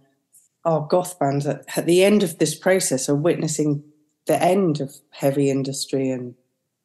our 0.64 0.86
goth 0.86 1.18
bands 1.18 1.46
at, 1.46 1.64
at 1.76 1.86
the 1.86 2.04
end 2.04 2.22
of 2.22 2.38
this 2.38 2.54
process 2.54 3.08
are 3.08 3.14
witnessing 3.14 3.82
the 4.26 4.42
end 4.42 4.80
of 4.80 4.94
heavy 5.10 5.50
industry, 5.50 6.10
and 6.10 6.34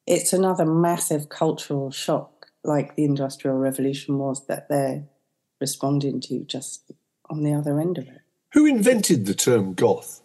it's 0.06 0.32
another 0.32 0.66
massive 0.66 1.28
cultural 1.28 1.90
shock, 1.90 2.46
like 2.64 2.96
the 2.96 3.04
Industrial 3.04 3.56
Revolution 3.56 4.18
was, 4.18 4.46
that 4.46 4.68
they're 4.68 5.04
responding 5.60 6.20
to 6.20 6.44
just 6.44 6.90
on 7.28 7.42
the 7.42 7.54
other 7.54 7.80
end 7.80 7.96
of 7.96 8.08
it. 8.08 8.20
Who 8.52 8.66
invented 8.66 9.26
the 9.26 9.34
term 9.34 9.74
goth? 9.74 10.22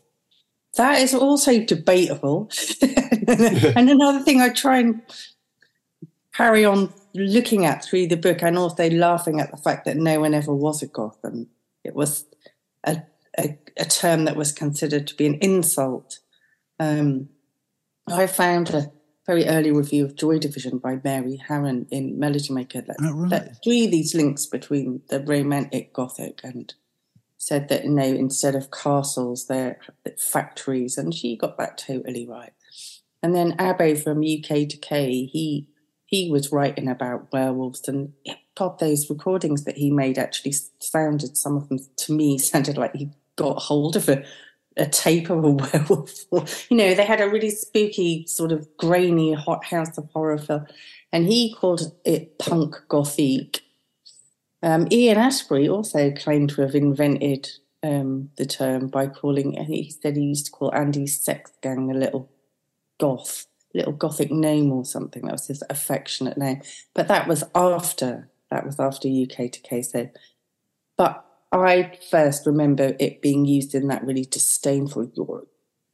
That 0.75 1.01
is 1.01 1.13
also 1.13 1.63
debatable. 1.63 2.49
and 2.81 3.89
another 3.89 4.19
thing 4.19 4.41
I 4.41 4.49
try 4.49 4.79
and 4.79 5.01
carry 6.33 6.65
on 6.65 6.91
looking 7.15 7.65
at 7.65 7.83
through 7.83 8.07
the 8.07 8.17
book 8.17 8.41
and 8.41 8.57
also 8.57 8.89
laughing 8.89 9.39
at 9.39 9.51
the 9.51 9.57
fact 9.57 9.85
that 9.85 9.97
no 9.97 10.19
one 10.19 10.33
ever 10.33 10.53
was 10.53 10.81
a 10.81 10.87
goth 10.87 11.19
and 11.23 11.47
it 11.83 11.95
was 11.95 12.25
a, 12.83 13.03
a, 13.37 13.57
a 13.77 13.85
term 13.85 14.25
that 14.25 14.35
was 14.35 14.51
considered 14.51 15.07
to 15.07 15.15
be 15.15 15.25
an 15.25 15.35
insult. 15.35 16.19
Um, 16.79 17.29
I 18.07 18.27
found 18.27 18.69
a 18.69 18.91
very 19.25 19.47
early 19.47 19.71
review 19.71 20.05
of 20.05 20.15
Joy 20.15 20.37
Division 20.37 20.77
by 20.77 20.99
Mary 21.03 21.41
Harron 21.49 21.87
in 21.89 22.19
Melody 22.19 22.53
Maker 22.53 22.81
that, 22.81 22.97
that 23.29 23.61
drew 23.63 23.87
these 23.87 24.13
links 24.13 24.45
between 24.45 25.01
the 25.09 25.19
romantic 25.19 25.93
gothic 25.93 26.41
and 26.43 26.73
said 27.37 27.69
that 27.69 27.83
you 27.85 27.91
know 27.91 28.03
instead 28.03 28.55
of 28.55 28.71
castles 28.71 29.47
they're 29.47 29.79
factories 30.17 30.97
and 30.97 31.13
she 31.13 31.35
got 31.35 31.57
that 31.57 31.77
totally 31.77 32.27
right 32.27 32.53
and 33.21 33.35
then 33.35 33.55
Abbo 33.57 34.01
from 34.01 34.19
UK 34.19 34.67
Decay 34.67 35.25
he 35.25 35.67
he 36.15 36.31
was 36.31 36.51
writing 36.51 36.87
about 36.87 37.31
werewolves 37.31 37.87
and 37.87 38.13
god 38.55 38.79
those 38.79 39.09
recordings 39.09 39.63
that 39.65 39.77
he 39.77 39.91
made 39.91 40.17
actually 40.17 40.53
sounded 40.79 41.35
some 41.35 41.57
of 41.57 41.69
them 41.69 41.79
to 41.97 42.13
me 42.13 42.37
sounded 42.51 42.77
like 42.77 42.93
he 42.95 43.09
got 43.35 43.57
hold 43.57 43.95
of 43.95 44.07
a 44.09 44.23
a 44.77 44.85
tape 44.85 45.29
of 45.29 45.43
a 45.43 45.49
werewolf. 45.51 46.25
You 46.69 46.77
know 46.77 46.93
they 46.93 47.05
had 47.05 47.21
a 47.21 47.29
really 47.29 47.49
spooky 47.49 48.25
sort 48.27 48.51
of 48.51 48.67
grainy 48.77 49.33
hot 49.33 49.63
house 49.63 49.97
of 49.97 50.09
horror 50.11 50.37
film 50.37 50.65
and 51.13 51.25
he 51.27 51.53
called 51.53 51.93
it 52.03 52.37
punk 52.39 52.75
gothic. 52.89 53.61
Um, 54.61 54.87
Ian 54.91 55.17
Astbury 55.17 55.71
also 55.71 56.11
claimed 56.11 56.49
to 56.49 56.61
have 56.61 56.75
invented 56.75 57.47
um, 57.83 58.31
the 58.37 58.45
term 58.45 58.87
by 58.87 59.07
calling, 59.07 59.53
he 59.63 59.91
said 59.91 60.17
he 60.17 60.23
used 60.23 60.47
to 60.47 60.51
call 60.51 60.73
Andy's 60.73 61.23
sex 61.23 61.51
gang 61.61 61.91
a 61.91 61.93
little 61.93 62.29
goth, 62.99 63.45
little 63.75 63.93
gothic 63.93 64.31
name 64.31 64.71
or 64.71 64.85
something. 64.85 65.23
That 65.23 65.33
was 65.33 65.47
his 65.47 65.63
affectionate 65.69 66.37
name. 66.37 66.61
But 66.93 67.07
that 67.09 67.27
was 67.27 67.43
after, 67.53 68.29
that 68.49 68.65
was 68.65 68.79
after 68.79 69.07
UK 69.07 69.51
Decay. 69.51 69.81
So, 69.83 70.09
but 70.97 71.25
I 71.51 71.97
first 72.09 72.45
remember 72.45 72.95
it 72.99 73.21
being 73.21 73.45
used 73.45 73.75
in 73.75 73.87
that 73.89 74.03
really 74.05 74.25
disdainful, 74.25 75.11
you're 75.13 75.45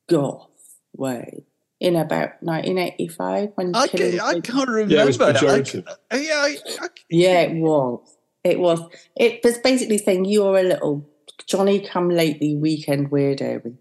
goth 0.10 0.50
way. 0.96 1.46
In 1.80 1.96
about 1.96 2.34
1985, 2.44 3.54
when 3.56 3.76
I, 3.76 3.88
Killing 3.88 4.20
ca- 4.20 4.26
I 4.26 4.40
can't 4.40 4.70
remember. 4.70 4.94
Yeah, 4.94 5.02
it 5.02 5.08
was 5.08 5.20
I- 5.20 5.34
pejorative. 5.34 5.88
I- 6.12 6.18
yeah, 6.18 6.34
I, 6.36 6.58
I, 6.80 6.88
Yeah, 7.10 7.42
it 7.42 7.56
was. 7.56 8.18
It 8.44 8.60
was. 8.60 8.82
It 9.16 9.40
was 9.44 9.58
basically 9.58 9.98
saying 9.98 10.26
you're 10.26 10.60
a 10.60 10.64
little 10.64 11.10
Johnny 11.48 11.80
come 11.80 12.10
lately 12.10 12.56
weekend 12.56 13.10
weirdo. 13.10 13.66
And, 13.66 13.78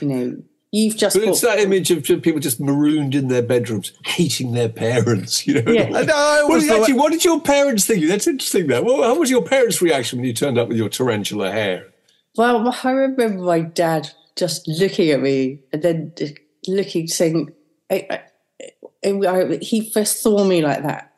you 0.00 0.08
know, 0.08 0.36
you've 0.72 0.96
just. 0.96 1.14
But 1.16 1.28
it's 1.28 1.40
that 1.42 1.60
image 1.60 1.90
of 1.92 2.02
people 2.22 2.40
just 2.40 2.58
marooned 2.60 3.14
in 3.14 3.28
their 3.28 3.42
bedrooms, 3.42 3.92
hating 4.04 4.52
their 4.52 4.68
parents. 4.68 5.46
You 5.46 5.62
know, 5.62 5.70
Yeah. 5.72 5.84
I 5.94 6.04
know, 6.04 6.14
I 6.16 6.44
What, 6.48 6.60
did- 6.60 6.70
actually, 6.70 6.94
what 6.94 7.12
did 7.12 7.24
your 7.24 7.40
parents 7.40 7.84
think? 7.86 8.06
That's 8.08 8.26
interesting. 8.26 8.66
That. 8.66 8.84
Well, 8.84 9.02
how 9.02 9.14
was 9.18 9.30
your 9.30 9.42
parents' 9.44 9.80
reaction 9.80 10.18
when 10.18 10.26
you 10.26 10.32
turned 10.32 10.58
up 10.58 10.68
with 10.68 10.76
your 10.76 10.88
tarantula 10.88 11.52
hair? 11.52 11.86
Well, 12.36 12.74
I 12.82 12.90
remember 12.90 13.42
my 13.44 13.60
dad 13.60 14.10
just 14.36 14.66
looking 14.66 15.10
at 15.10 15.20
me 15.20 15.60
and 15.72 15.82
then 15.82 16.12
looking, 16.66 17.06
saying, 17.06 17.52
I, 17.90 18.06
I, 18.10 18.20
I- 19.04 19.42
I- 19.52 19.58
he 19.60 19.90
first 19.90 20.22
saw 20.22 20.42
me 20.44 20.62
like 20.62 20.82
that. 20.82 21.12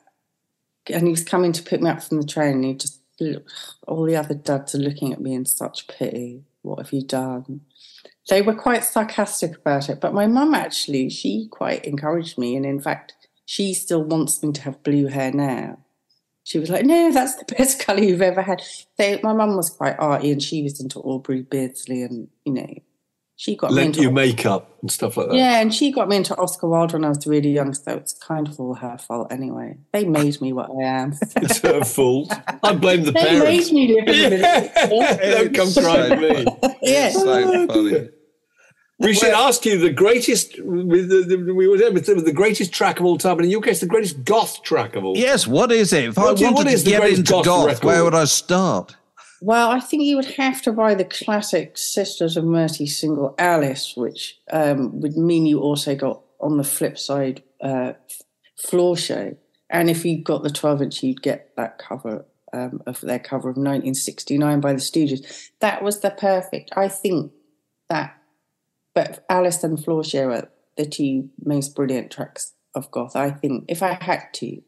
And 0.91 1.03
he 1.07 1.11
was 1.11 1.23
coming 1.23 1.51
to 1.53 1.63
pick 1.63 1.81
me 1.81 1.89
up 1.89 2.03
from 2.03 2.19
the 2.21 2.27
train. 2.27 2.55
And 2.57 2.65
he 2.65 2.73
just, 2.75 2.99
look, 3.19 3.47
all 3.87 4.03
the 4.03 4.17
other 4.17 4.35
dads 4.35 4.75
are 4.75 4.79
looking 4.79 5.13
at 5.13 5.21
me 5.21 5.33
in 5.33 5.45
such 5.45 5.87
pity. 5.87 6.43
What 6.63 6.79
have 6.79 6.91
you 6.93 7.01
done? 7.03 7.61
They 8.29 8.41
were 8.41 8.55
quite 8.55 8.83
sarcastic 8.83 9.57
about 9.57 9.89
it. 9.89 10.01
But 10.01 10.13
my 10.13 10.25
mum 10.27 10.53
actually, 10.55 11.09
she 11.09 11.47
quite 11.51 11.85
encouraged 11.85 12.37
me. 12.37 12.55
And 12.55 12.65
in 12.65 12.81
fact, 12.81 13.13
she 13.45 13.73
still 13.73 14.03
wants 14.03 14.41
me 14.41 14.51
to 14.53 14.61
have 14.61 14.83
blue 14.83 15.07
hair 15.07 15.31
now. 15.31 15.79
She 16.43 16.59
was 16.59 16.69
like, 16.69 16.85
no, 16.85 17.11
that's 17.11 17.35
the 17.35 17.55
best 17.55 17.79
colour 17.85 18.01
you've 18.01 18.21
ever 18.21 18.41
had. 18.41 18.61
So 18.99 19.19
my 19.23 19.33
mum 19.33 19.55
was 19.55 19.69
quite 19.69 19.95
arty 19.99 20.31
and 20.31 20.41
she 20.41 20.63
was 20.63 20.79
into 20.79 20.99
Aubrey 20.99 21.41
Beardsley 21.41 22.03
and, 22.03 22.27
you 22.45 22.53
know, 22.53 22.73
she 23.37 23.57
got 23.57 23.73
me 23.73 23.83
into 23.83 24.01
you 24.01 24.11
makeup 24.11 24.77
and 24.81 24.89
stuff 24.89 25.17
like 25.17 25.27
that. 25.27 25.35
yeah, 25.35 25.59
and 25.59 25.75
she 25.75 25.91
got 25.91 26.07
me 26.07 26.15
into 26.15 26.33
Oscar 26.37 26.69
Wilde 26.69 26.93
when 26.93 27.03
I 27.03 27.09
was 27.09 27.27
really 27.27 27.51
young, 27.51 27.73
so 27.73 27.91
it's 27.91 28.13
kind 28.13 28.47
of 28.47 28.57
all 28.61 28.75
her 28.75 28.97
fault 28.97 29.29
anyway. 29.29 29.77
They 29.91 30.05
made 30.05 30.39
me 30.39 30.53
what 30.53 30.69
I 30.69 30.83
am. 30.83 31.13
It's 31.35 31.59
her 31.59 31.83
fault. 31.83 32.31
I 32.63 32.73
blame 32.75 33.03
the 33.03 33.11
they 33.11 33.19
parents. 33.23 33.73
made 33.73 33.73
me 33.73 33.93
live 33.93 34.07
in 34.07 34.29
the. 34.39 35.19
Don't 35.19 35.53
come 35.53 35.83
crying 35.83 36.09
to 36.11 36.43
me. 36.43 36.75
Yeah. 36.81 37.09
so 37.09 37.67
funny. 37.67 38.09
We 38.97 39.13
should 39.13 39.33
ask 39.33 39.65
you 39.65 39.77
the 39.77 39.91
greatest, 39.91 40.57
with 40.63 41.09
the, 41.09 41.35
the, 41.35 41.53
we 41.53 41.67
were 41.67 41.77
there 41.77 41.91
with 41.91 42.05
the, 42.05 42.15
the 42.15 42.31
greatest 42.31 42.71
track 42.71 42.99
of 42.99 43.05
all 43.05 43.17
time, 43.17 43.37
and 43.37 43.45
in 43.45 43.51
your 43.51 43.61
case, 43.61 43.81
the 43.81 43.87
greatest 43.87 44.23
goth 44.23 44.63
track 44.63 44.95
of 44.95 45.03
all. 45.03 45.17
Yes, 45.17 45.45
what 45.45 45.71
is 45.71 45.91
it? 45.91 46.05
If 46.05 46.17
What 46.17 46.29
I 46.29 46.33
do 46.33 46.39
you- 46.45 46.45
what 46.53 46.65
wanted 46.65 46.77
to 46.77 46.85
get 46.85 47.09
into 47.09 47.23
goth 47.23 47.45
goth, 47.45 47.83
where 47.83 48.03
would 48.05 48.15
I 48.15 48.23
start? 48.25 48.95
Well, 49.41 49.69
I 49.69 49.81
think 49.81 50.03
you 50.03 50.15
would 50.15 50.31
have 50.35 50.61
to 50.61 50.71
buy 50.71 50.95
the 50.95 51.03
classic 51.03 51.77
Sisters 51.77 52.37
of 52.37 52.45
Mercy 52.45 52.87
single 52.87 53.35
Alice, 53.37 53.93
which 53.97 54.39
um, 54.51 55.01
would 55.01 55.17
mean 55.17 55.45
you 55.45 55.59
also 55.59 55.93
got 55.93 56.21
on 56.39 56.55
the 56.57 56.63
flip 56.63 56.97
side 56.97 57.43
uh, 57.61 57.93
Floor 58.57 58.95
Show. 58.95 59.35
And 59.69 59.89
if 59.89 60.05
you 60.05 60.23
got 60.23 60.43
the 60.43 60.49
12 60.49 60.81
inch, 60.83 61.03
you'd 61.03 61.21
get 61.21 61.51
that 61.57 61.77
cover 61.79 62.25
um, 62.53 62.81
of 62.87 63.01
their 63.01 63.19
cover 63.19 63.49
of 63.49 63.57
1969 63.57 64.61
by 64.61 64.71
the 64.71 64.79
Stooges. 64.79 65.49
That 65.59 65.83
was 65.83 65.99
the 65.99 66.11
perfect. 66.11 66.71
I 66.77 66.87
think 66.87 67.33
that, 67.89 68.15
but 68.95 69.25
Alice 69.29 69.63
and 69.63 69.83
Floor 69.83 70.03
Show 70.03 70.31
are 70.31 70.49
the 70.77 70.85
two 70.85 71.29
most 71.43 71.75
brilliant 71.75 72.11
tracks 72.11 72.53
of 72.73 72.89
goth. 72.89 73.15
I 73.15 73.29
think 73.29 73.65
if 73.67 73.83
I 73.83 73.97
had 74.01 74.33
to, 74.35 74.61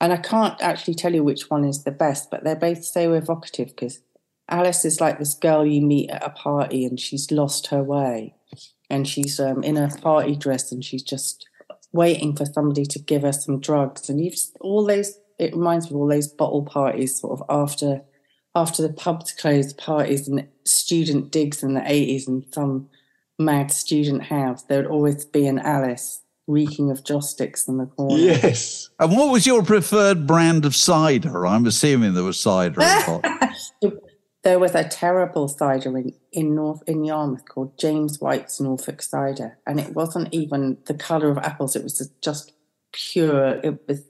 and 0.00 0.12
I 0.12 0.16
can't 0.16 0.60
actually 0.62 0.94
tell 0.94 1.14
you 1.14 1.22
which 1.22 1.50
one 1.50 1.64
is 1.64 1.84
the 1.84 1.90
best, 1.90 2.30
but 2.30 2.44
they're 2.44 2.56
both 2.56 2.84
so 2.84 3.12
evocative 3.12 3.68
because 3.68 4.00
Alice 4.48 4.84
is 4.84 5.00
like 5.00 5.18
this 5.18 5.34
girl 5.34 5.66
you 5.66 5.80
meet 5.80 6.10
at 6.10 6.24
a 6.24 6.30
party 6.30 6.84
and 6.84 6.98
she's 6.98 7.30
lost 7.30 7.68
her 7.68 7.82
way. 7.82 8.34
And 8.88 9.08
she's 9.08 9.40
um, 9.40 9.62
in 9.62 9.76
a 9.76 9.88
party 9.88 10.36
dress 10.36 10.70
and 10.72 10.84
she's 10.84 11.02
just 11.02 11.46
waiting 11.92 12.36
for 12.36 12.44
somebody 12.44 12.84
to 12.86 12.98
give 12.98 13.22
her 13.22 13.32
some 13.32 13.60
drugs. 13.60 14.08
And 14.08 14.22
you've 14.22 14.36
all 14.60 14.84
those, 14.86 15.18
it 15.38 15.54
reminds 15.54 15.90
me 15.90 15.94
of 15.94 16.00
all 16.00 16.08
those 16.08 16.28
bottle 16.28 16.64
parties 16.64 17.20
sort 17.20 17.40
of 17.40 17.46
after 17.48 18.02
after 18.54 18.82
the 18.82 18.92
pubs 18.92 19.32
closed, 19.32 19.78
parties 19.78 20.28
and 20.28 20.46
student 20.64 21.30
digs 21.30 21.62
in 21.62 21.72
the 21.72 21.80
80s 21.80 22.28
and 22.28 22.44
some 22.52 22.90
mad 23.38 23.70
student 23.70 24.22
house. 24.24 24.62
There 24.64 24.82
would 24.82 24.90
always 24.90 25.24
be 25.24 25.46
an 25.46 25.58
Alice 25.58 26.20
reeking 26.48 26.90
of 26.90 27.04
joss 27.04 27.30
sticks 27.30 27.68
in 27.68 27.78
the 27.78 27.86
corner. 27.86 28.16
Yes. 28.16 28.90
And 28.98 29.16
what 29.16 29.32
was 29.32 29.46
your 29.46 29.62
preferred 29.62 30.26
brand 30.26 30.64
of 30.64 30.74
cider? 30.74 31.46
I'm 31.46 31.66
assuming 31.66 32.14
there 32.14 32.24
was 32.24 32.40
cider 32.40 32.80
involved. 32.82 33.26
There 34.44 34.58
was 34.58 34.74
a 34.74 34.82
terrible 34.82 35.46
cider 35.46 35.96
in, 35.96 36.14
in 36.32 36.56
North 36.56 36.82
in 36.88 37.04
Yarmouth 37.04 37.44
called 37.48 37.78
James 37.78 38.18
White's 38.20 38.60
Norfolk 38.60 39.00
cider, 39.00 39.56
and 39.68 39.78
it 39.78 39.94
wasn't 39.94 40.34
even 40.34 40.78
the 40.86 40.94
colour 40.94 41.30
of 41.30 41.38
apples. 41.38 41.76
It 41.76 41.84
was 41.84 42.10
just 42.20 42.52
pure. 42.92 43.60
It 43.62 43.86
was 43.86 44.02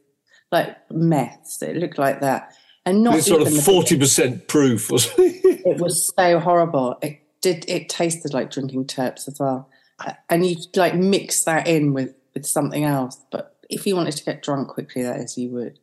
like 0.51 0.75
meth. 0.91 1.59
It 1.63 1.77
looked 1.77 1.99
like 1.99 2.23
that, 2.23 2.55
and 2.87 3.03
not 3.03 3.17
It's 3.17 3.27
sort 3.27 3.43
of 3.43 3.49
even 3.49 3.59
the- 3.59 3.63
forty 3.63 3.99
percent 3.99 4.49
proof, 4.49 4.91
wasn't 4.91 5.19
it? 5.19 5.67
it 5.67 5.79
was 5.79 6.11
so 6.17 6.39
horrible. 6.39 6.97
It 7.03 7.21
did. 7.43 7.65
It 7.69 7.89
tasted 7.89 8.33
like 8.33 8.51
drinking 8.51 8.87
turps 8.87 9.29
as 9.29 9.39
well, 9.39 9.69
Uh, 9.99 10.13
and 10.31 10.47
you 10.47 10.57
like 10.75 10.95
mix 10.95 11.45
that 11.45 11.67
in 11.69 11.93
with 11.93 12.15
with 12.35 12.47
something 12.47 12.85
else. 12.85 13.19
But 13.31 13.57
if 13.69 13.87
you 13.87 13.95
wanted 13.97 14.17
to 14.17 14.25
get 14.25 14.43
drunk 14.43 14.69
quickly, 14.69 15.03
that 15.03 15.21
is, 15.21 15.37
you 15.37 15.51
would. 15.51 15.79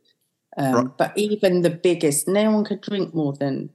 Um, 0.58 0.74
Right. 0.74 0.98
But 0.98 1.18
even 1.18 1.62
the 1.62 1.70
biggest, 1.70 2.28
no 2.28 2.50
one 2.52 2.66
could 2.66 2.82
drink 2.82 3.14
more 3.14 3.34
than 3.34 3.70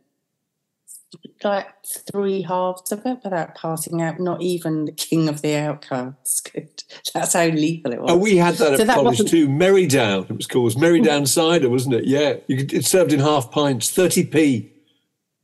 like 1.44 1.68
three 2.10 2.42
halves 2.42 2.90
of 2.90 3.06
it 3.06 3.18
without 3.22 3.54
passing 3.54 4.02
out. 4.02 4.18
Not 4.18 4.42
even 4.42 4.86
the 4.86 4.92
king 4.92 5.28
of 5.28 5.42
the 5.42 5.54
outcasts 5.56 6.40
could. 6.40 6.82
That's 7.14 7.34
how 7.34 7.46
lethal 7.46 7.92
it 7.92 8.00
was. 8.00 8.10
Oh, 8.10 8.16
we 8.16 8.36
had 8.36 8.54
that 8.56 8.72
at 8.72 8.78
So 8.80 8.84
that 8.84 8.94
college 8.96 9.30
too. 9.30 9.48
Merrydown, 9.48 10.28
it 10.28 10.36
was 10.36 10.46
called. 10.46 10.72
It 10.72 10.76
was 10.76 10.76
Merrydown 10.76 11.28
cider, 11.28 11.70
wasn't 11.70 11.94
it? 11.94 12.04
Yeah, 12.06 12.34
you 12.48 12.56
could, 12.56 12.72
it's 12.72 12.90
served 12.90 13.12
in 13.12 13.20
half 13.20 13.50
pints, 13.50 13.90
thirty 13.90 14.24
p. 14.24 14.72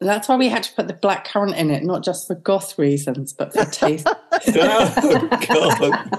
That's 0.03 0.29
why 0.29 0.37
we 0.37 0.49
had 0.49 0.63
to 0.63 0.73
put 0.75 0.89
the 0.89 0.95
black 0.95 1.27
currant 1.27 1.55
in 1.57 1.71
it, 1.71 1.85
not 1.85 2.03
just 2.03 2.27
for 2.27 2.35
goth 2.35 2.79
reasons, 2.79 3.35
but 3.35 3.53
for 3.53 3.65
taste. 3.67 4.07
oh 4.33 5.29
God, 5.47 6.11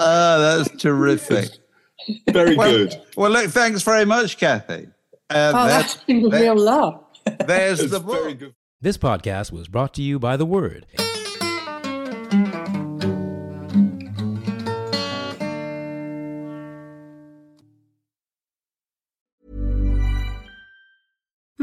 Ah, 0.00 0.38
that's 0.56 0.70
terrific. 0.82 1.50
very 2.28 2.56
Well, 2.56 2.70
good. 2.70 3.00
well, 3.16 3.30
look, 3.30 3.50
thanks 3.50 3.82
very 3.82 4.04
much, 4.04 4.36
Cathi. 4.38 4.90
Uh, 5.30 5.52
oh, 5.54 5.66
that's- 5.66 5.94
that's 5.94 6.04
been 6.04 6.24
a 6.24 6.28
real 6.40 6.56
love. 6.58 7.04
there's 7.46 7.80
It's 7.80 7.92
the 7.92 8.00
book. 8.00 8.38
This 8.80 8.96
podcast 8.98 9.52
was 9.52 9.68
brought 9.68 9.94
to 9.94 10.02
you 10.02 10.18
by 10.18 10.36
The 10.36 10.46
Word. 10.46 10.86